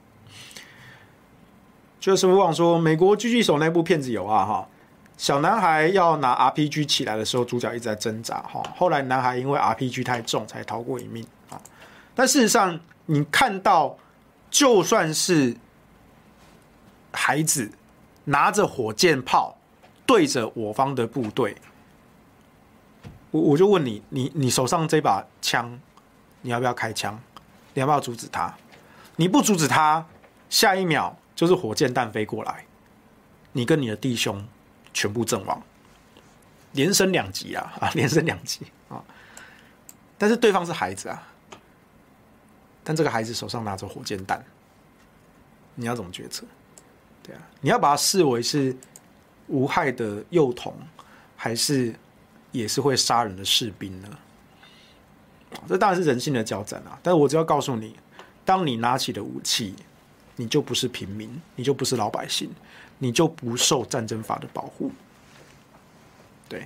[2.00, 4.68] 就是不忘说美国狙击手那部片子有啊哈。
[5.16, 8.64] 小男孩要拿 RPG 起来的时候，主角一直在挣扎哈。
[8.76, 11.62] 后来男孩因为 RPG 太重，才逃过一命啊。
[12.16, 13.96] 但事实上，你看到，
[14.50, 15.56] 就算是
[17.12, 17.72] 孩子
[18.26, 19.56] 拿着火箭炮
[20.08, 21.56] 对着我方的部队，
[23.30, 25.80] 我我就问你，你你手上这把枪，
[26.44, 27.20] 你要不要开枪？
[27.74, 28.56] 你要不要阻止他？
[29.16, 30.06] 你不阻止他，
[30.50, 32.64] 下一秒就是火箭弹飞过来，
[33.54, 34.48] 你跟你的弟兄。
[34.96, 35.60] 全部阵亡，
[36.74, 37.74] 连升两级啊！
[37.82, 39.04] 啊， 连升两级啊！
[40.20, 41.28] 但是对方是孩子啊，
[42.84, 44.46] 但这个孩子手上拿着火箭弹，
[45.74, 46.46] 你要怎么决策？
[47.24, 48.78] 对啊，你要把他视为是
[49.48, 50.78] 无害的幼童，
[51.36, 51.96] 还是
[52.52, 54.10] 也是会杀人的士兵呢？
[55.68, 56.98] 这当然是人性的交战啊！
[57.02, 57.96] 但是我只要告诉你，
[58.44, 59.76] 当你拿起的武器，
[60.36, 62.50] 你就不是平民，你就不是老百姓。
[63.00, 64.90] 你就不受战争法的保护，
[66.48, 66.66] 对，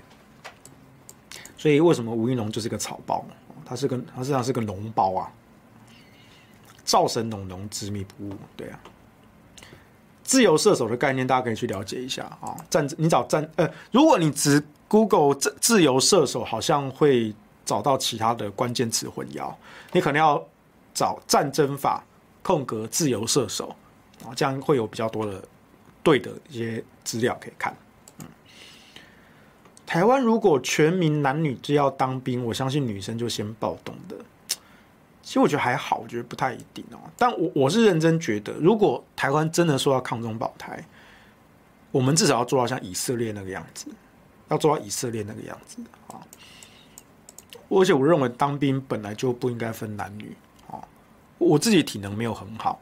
[1.57, 3.25] 所以为什么吴怡农就是个草包？
[3.65, 5.31] 他是个，他实际上是个脓包啊，
[6.83, 8.79] 造神农农执迷不悟，对啊。
[10.21, 12.55] 自由射手的概念，大家可以去了解一下啊。
[12.69, 17.33] 战，你找战，呃，如果你只 Google 自自由射手，好像会
[17.67, 19.53] 找到其他的关键词混淆。
[19.91, 20.43] 你可能要
[20.93, 22.03] 找战争法
[22.41, 23.75] 空格自由射手
[24.25, 25.43] 啊，这样会有比较多的
[26.01, 27.75] 对的一些资料可以看。
[28.19, 28.25] 嗯，
[29.85, 34.15] 台湾如果全民男女都要当兵，我相信女生就先暴动的。
[35.21, 36.99] 其实我觉得还好，我觉得不太一定哦。
[37.17, 40.81] 但我我是认真觉得，如果台湾真的说要抗中保台，
[41.91, 43.87] 我们至少要做到像以色列那个样子，
[44.47, 46.15] 要做到以色列那个样子啊。
[47.69, 50.35] 而且我认为当兵本来就不应该分男女
[50.67, 50.83] 哦。
[51.37, 52.79] 我自己体能没有很好，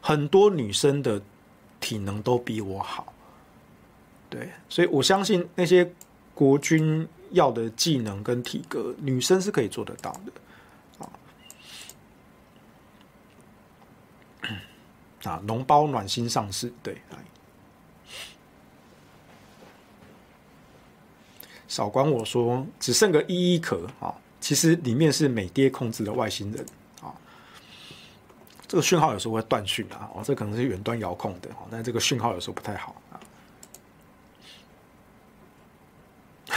[0.00, 1.20] 很多女生的
[1.80, 3.12] 体能都比我好，
[4.28, 5.90] 对，所以我相信那些
[6.34, 10.32] 国军要的技能跟体格，女生是可以做得到的。
[15.28, 17.00] 啊，啊脓包暖心上市，对，
[21.66, 24.14] 少管我说，只剩个一一壳啊，
[24.44, 26.66] 其实里面是美爹控制的外星人
[27.00, 27.08] 啊。
[28.68, 33.16] 这个讯号有时候会断讯啊，哦，这可能是远端遥控的，但这个讯号有时候不太好啊。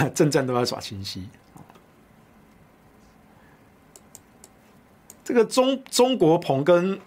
[0.14, 1.30] 正战都在耍清晰，
[5.24, 7.00] 这个中中国鹏跟。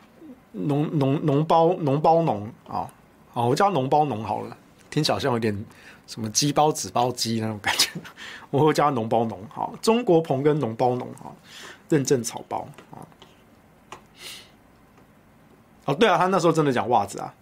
[0.53, 2.93] 农农农包农包农啊，
[3.33, 4.57] 好，我叫农包农好了，
[4.91, 5.64] 听起来好像有点
[6.11, 7.88] 什么鸡包纸包鸡那种感觉，
[8.50, 9.36] 我会叫它脓包脓。
[9.48, 11.32] 好，中国鹏跟脓包脓哈，
[11.88, 12.98] 认证草包啊。
[15.84, 17.32] 哦，对啊，他那时候真的讲袜子啊，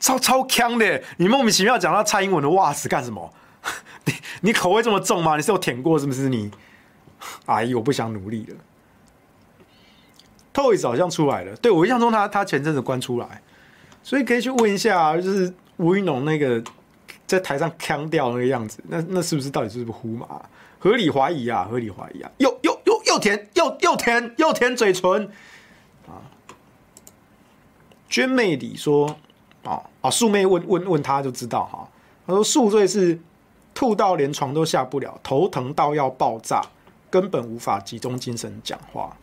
[0.00, 3.30] 超超强的，你莫名其妙讲到蔡英文的袜子干什么？
[4.06, 5.36] 你你口味这么重吗？
[5.36, 6.50] 你是有舔过是不是你？
[7.44, 8.56] 阿姨，我不想努力了。
[10.54, 13.42] Toys 好像出来了，对，我印象中他他前阵子关出来，
[14.02, 16.62] 所以可以去问一下，就是吴云龙那个
[17.28, 20.26] 在台上腔调那个样子，那那是不是到底是不是呼麻？
[20.80, 25.30] 合理怀疑啊，合理怀疑啊，又又又又甜又又甜又甜嘴唇
[26.08, 26.18] 啊！
[28.08, 29.16] 娟妹里说
[29.62, 31.88] 啊啊，素妹问问问他就知道哈，
[32.26, 33.16] 他说宿醉是
[33.72, 36.60] 吐到连床都下不了，头疼到要爆炸，
[37.08, 39.16] 根本无法集中精神讲话。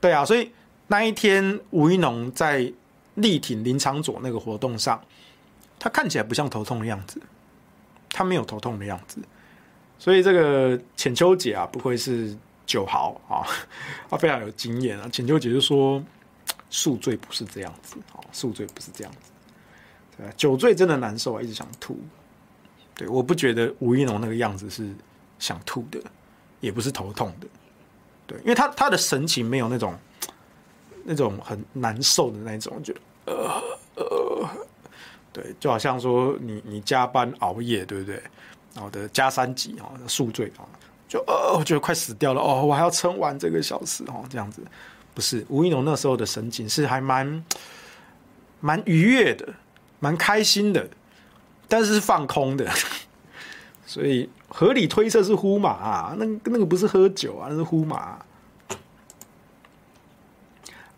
[0.00, 0.52] 对啊，所以。
[0.92, 2.72] 那一天，吴一农在
[3.14, 5.00] 力挺林昶佐那个活动上，
[5.80, 7.20] 他看起来不像头痛的样子，
[8.10, 9.18] 他没有头痛的样子，
[9.98, 13.42] 所以这个浅秋姐啊，不愧是酒豪啊，
[14.08, 15.08] 他非常有经验啊。
[15.08, 16.00] 浅秋姐就说，
[16.68, 19.32] 宿醉不是这样子，啊宿醉不是这样子，
[20.16, 21.98] 对，酒醉真的难受啊，一直想吐。
[22.94, 24.94] 对，我不觉得吴一农那个样子是
[25.38, 25.98] 想吐的，
[26.60, 27.46] 也不是头痛的，
[28.26, 29.98] 对，因为他他的神情没有那种。
[31.02, 33.34] 那种很难受的那种，就呃
[33.94, 34.48] 呃，
[35.32, 38.22] 对，就好像说你你加班熬夜，对不对？
[38.74, 40.62] 然后的加三级啊，宿醉啊，
[41.08, 44.62] 就呃，我觉得快死掉了哦，我还要撑完这个小时哦，这样子
[45.12, 47.44] 不是吴一农那时候的神情是还蛮
[48.60, 49.48] 蛮愉悦的，
[49.98, 50.88] 蛮开心的，
[51.68, 52.70] 但是是放空的，
[53.84, 58.18] 所以合理推测是呼麻啊，那那个不是喝酒啊，那是呼麻。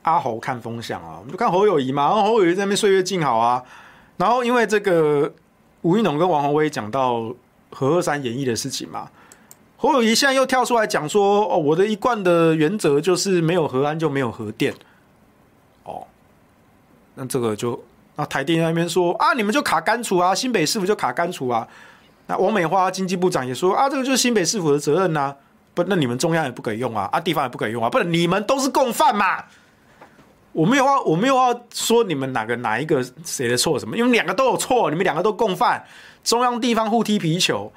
[0.02, 3.62] 阿猴看风向啊，我们就看侯友宜嘛，然后侯友宜在那边岁月静好啊，
[4.16, 5.32] 然后因为这个
[5.82, 7.34] 吴怡农跟王宏威讲到
[7.70, 9.10] 核二三演绎的事情嘛，
[9.76, 14.72] 侯友谊现在又跳出来讲说，哦，我的一贯的原则就是没有核安就没有核电，
[15.84, 16.06] 哦，
[17.14, 17.82] 那这个就
[18.14, 21.66] 那台电那边说啊，你们就卡干储啊，新北市府就卡干储啊，
[22.26, 25.34] 那王美花经济部长也说啊，这个就是新北市府的责任呐、
[25.74, 29.44] 不，那你们中央也不可以用啊，啊，地方也不可以用啊，不然你们都是共犯嘛。
[30.52, 35.82] 我没有要，我没有要说你们哪个哪一个谁的错什么，因为两个都有错，你们两个都共犯，
[36.22, 37.72] 中央地方互踢皮球，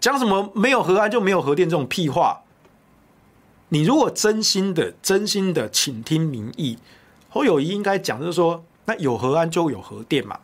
[0.00, 2.40] 讲什么没有核安就没有核电这种屁话。
[3.68, 6.78] 你如果真心的、真心的倾听民意，
[7.28, 10.40] 侯友宜应该讲就是说，那有核安就有核电嘛，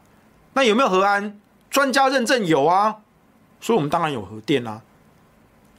[0.53, 1.41] 那有没有核安？
[1.71, 2.97] 专家认证有啊，
[3.59, 4.83] 所以我们当然有核电啊。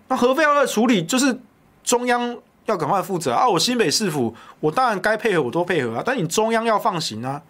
[0.08, 1.40] 那核废料的处理就是
[1.84, 2.40] 中央。
[2.66, 3.48] 要赶快负责啊！
[3.50, 6.04] 我新北市府，我当然该配合，我都配合啊。
[6.06, 7.44] 但你中央要放行啊，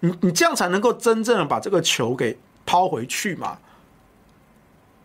[0.00, 3.58] 你你这样才能够真正的把这个球给抛回去嘛。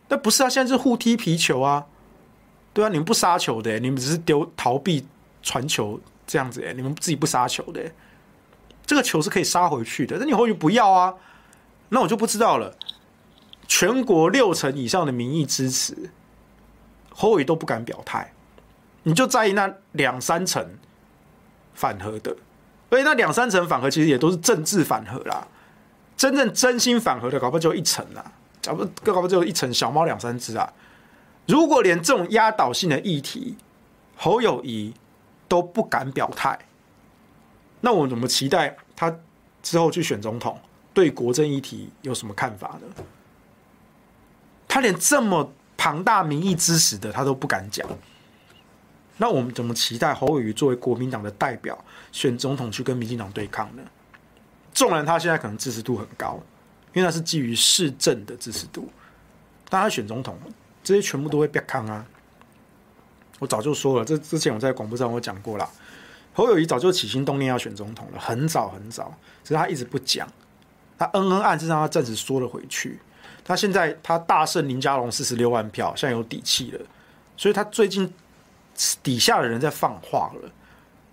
[0.09, 1.85] 那不是啊，现在是互踢皮球啊，
[2.73, 5.05] 对啊，你们不杀球的，你们只是丢逃避
[5.41, 7.81] 传球这样子，你们自己不杀球的，
[8.85, 10.17] 这个球是可以杀回去的。
[10.19, 11.15] 那你或许不要啊，
[11.89, 12.75] 那我就不知道了。
[13.67, 16.11] 全国六成以上的民意支持，
[17.09, 18.31] 侯友宜都不敢表态。
[19.07, 20.61] 你就在意那两三层
[21.73, 22.35] 反核的，
[22.89, 25.47] 所以那两三层反核其实也都是政治反核啦。
[26.17, 30.73] 真正真心反核的，搞不好就一层啦，搞不搞不就一层小猫两三只啊。
[31.45, 33.55] 如果连这种压倒性的议题，
[34.17, 34.93] 侯友宜
[35.47, 36.59] 都不敢表态，
[37.79, 39.15] 那我怎么期待他
[39.63, 40.59] 之后去选总统，
[40.93, 43.03] 对国政议题有什么看法呢？
[44.67, 47.87] 他连这么庞大民意支持的他都不敢讲，
[49.17, 51.77] 那我们怎么期待侯友宜作为国民党的代表
[52.11, 53.81] 选总统去跟民进党对抗呢？
[54.73, 56.39] 纵然他现在可能支持度很高，
[56.93, 58.87] 因为他是基于市政的支持度，
[59.69, 60.37] 但他选总统，
[60.83, 62.05] 这些全部都会被抗啊！
[63.39, 65.67] 我早就说了，这之前我在广播上我讲过了，
[66.33, 69.11] 侯友宜早就起心动念要选总统了，很早很早，
[69.43, 70.27] 只是他一直不讲，
[70.95, 72.99] 他嗯嗯暗示让他暂时缩了回去。
[73.43, 76.85] 他现在他大胜林佳龙四十六万票，现在有底气了，
[77.35, 78.13] 所以他最近
[79.01, 80.51] 底下的人在放话了，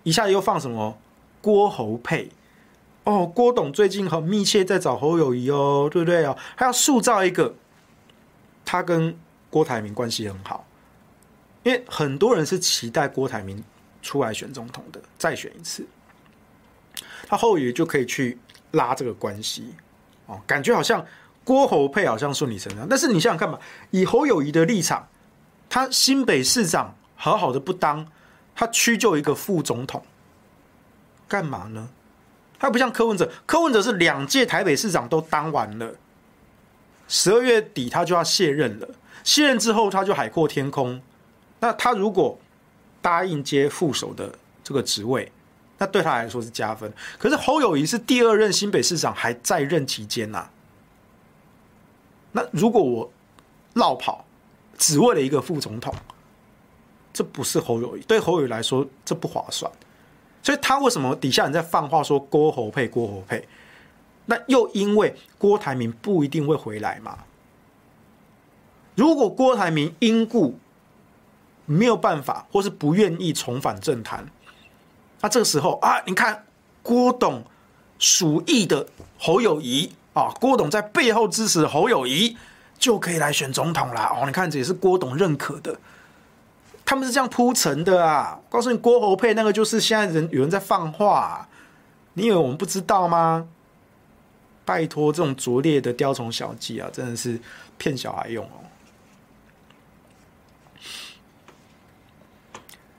[0.03, 0.97] 一下又放什么？
[1.41, 2.29] 郭侯配。
[3.03, 6.25] 哦，郭董最近很密切在找侯友谊哦，对不对？
[6.25, 6.37] 哦？
[6.57, 7.53] 他要塑造一个
[8.63, 9.15] 他跟
[9.49, 10.65] 郭台铭关系很好，
[11.63, 13.63] 因为很多人是期待郭台铭
[14.01, 15.85] 出来选总统的，再选一次，
[17.27, 18.37] 他后也就可以去
[18.71, 19.73] 拉这个关系。
[20.25, 21.05] 哦，感觉好像。
[21.43, 23.59] 郭侯配好像顺理成章，但是你想想看吧，
[23.91, 25.07] 以侯友谊的立场，
[25.69, 26.95] 他新北市长
[27.25, 28.05] 好好的不当，
[28.53, 30.05] 他屈就一个副总统，
[31.27, 31.89] 干嘛呢？
[32.59, 35.95] 他不像柯文哲，柯文哲是两届台北市长都当完了，
[37.07, 38.87] 十二月底他就要卸任了，
[39.23, 41.01] 卸任之后他就海阔天空。
[41.61, 42.37] 那他如果
[43.01, 45.31] 答应接副手的这个职位，
[45.79, 46.93] 那对他来说是加分。
[47.17, 50.47] 可是侯友谊是第二任新北市长，还在任期间呐。
[52.33, 53.11] 那如果我
[53.73, 54.23] 落跑，
[54.77, 55.91] 只为了一个副总统，
[57.15, 59.71] 这不是侯友谊，对侯友谊来说这不划算。
[60.43, 63.47] 所以他为什么底下人在放话说郭侯配郭侯配？
[64.25, 67.17] 那又因为郭台铭不一定会回来嘛。
[68.95, 70.59] 如果郭台铭因故
[71.65, 74.27] 没有办法，或是不愿意重返政坛，
[75.21, 76.45] 那这个时候啊，你看
[76.83, 77.43] 郭董
[77.97, 78.87] 属意的
[79.17, 79.93] 侯友谊。
[80.15, 82.37] 啊，郭董在背后支持侯友谊，
[82.79, 84.15] 就可以来选总统啦。
[84.15, 85.77] 哦，你看这也是郭董认可的，
[86.85, 88.39] 他们是这样铺陈的啊。
[88.49, 91.49] 告诉你，郭侯配那个就是现在人有人在放话啊，
[92.13, 93.47] 你以为我们不知道吗？
[94.63, 97.39] 拜托，这种拙劣的雕虫小技啊，真的是
[97.77, 98.63] 骗小孩用哦。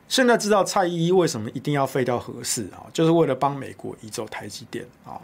[0.08, 5.20] 现在知道蔡依依为什么一定要废掉核四啊，就是为了帮美国移走台积电啊。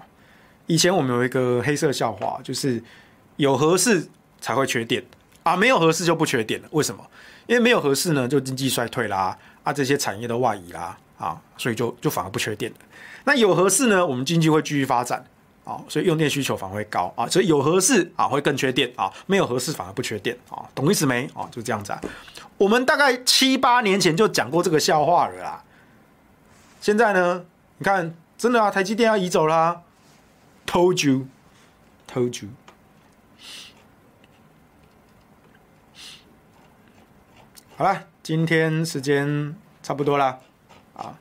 [0.67, 2.83] 以前我们有一个黑色笑话，就是
[3.37, 4.09] 有合适
[4.41, 5.03] 才会缺电
[5.45, 6.69] 啊，没有合适就不缺电了。
[6.73, 7.07] 为什么？
[7.47, 12.73] 因为没有合适呢，就经济衰退啦，啊，这些产业都外移啦，啊，所以就就反而不缺电。
[13.25, 15.25] 那有合适呢，我们经济会继续发展
[15.65, 21.29] 啊，所以用电需求反而会高啊，所以有合适啊会更缺电啊，没有合适反而不缺电啊，懂意思没？
[21.35, 22.01] 啊，就这样子啊。
[22.59, 25.65] 我们大概七八年前就讲过这个笑话了啦。
[26.81, 27.45] 现在呢，
[27.79, 29.83] 你看，真的啊，台积电要移走啦。
[30.67, 31.27] Told you,
[32.13, 32.51] told you。
[37.83, 40.39] 好了，今天时间差不多了
[40.95, 41.19] 啊。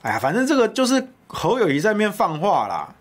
[0.00, 2.94] 哎呀，反正这个就是侯友谊在那边放话啦。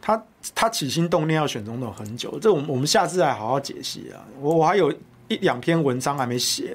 [0.00, 0.24] 他
[0.54, 4.24] 他起心动念要选总统很久，这我们我们下次来好好解析啊。
[4.40, 4.90] 我我还有
[5.28, 6.74] 一两篇文章还没写，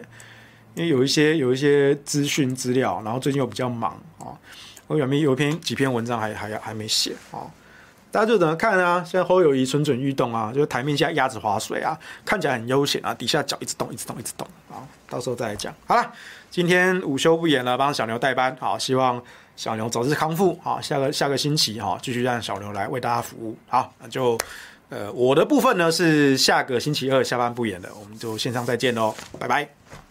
[0.76, 4.38] 因为有一些有一些资讯资料，然后最近又比较忙啊。
[4.86, 7.50] 我有没有一篇几篇文章还还还没写啊？
[8.12, 9.04] 大家就等着看啊！
[9.04, 14.82] 现在侯友谊蠢蠢欲动啊，就是台面下鸭子划水啊，看起来很悠闲啊，底下脚一直动，一直动，一直动啊！
[15.10, 15.74] 到时候再来讲。
[15.86, 16.12] 好了，
[16.50, 18.56] 今天午休不演了，帮小牛代班。
[18.60, 19.22] 好，希望
[19.56, 20.58] 小牛早日康复。
[20.62, 23.58] 好，下个下个星期哈，继续让小牛来为大家服务。
[23.68, 24.38] 好，那就
[24.90, 30.09] 呃，我的部分呢是下个星期二下班不演了，我们就线上再见喽，拜拜。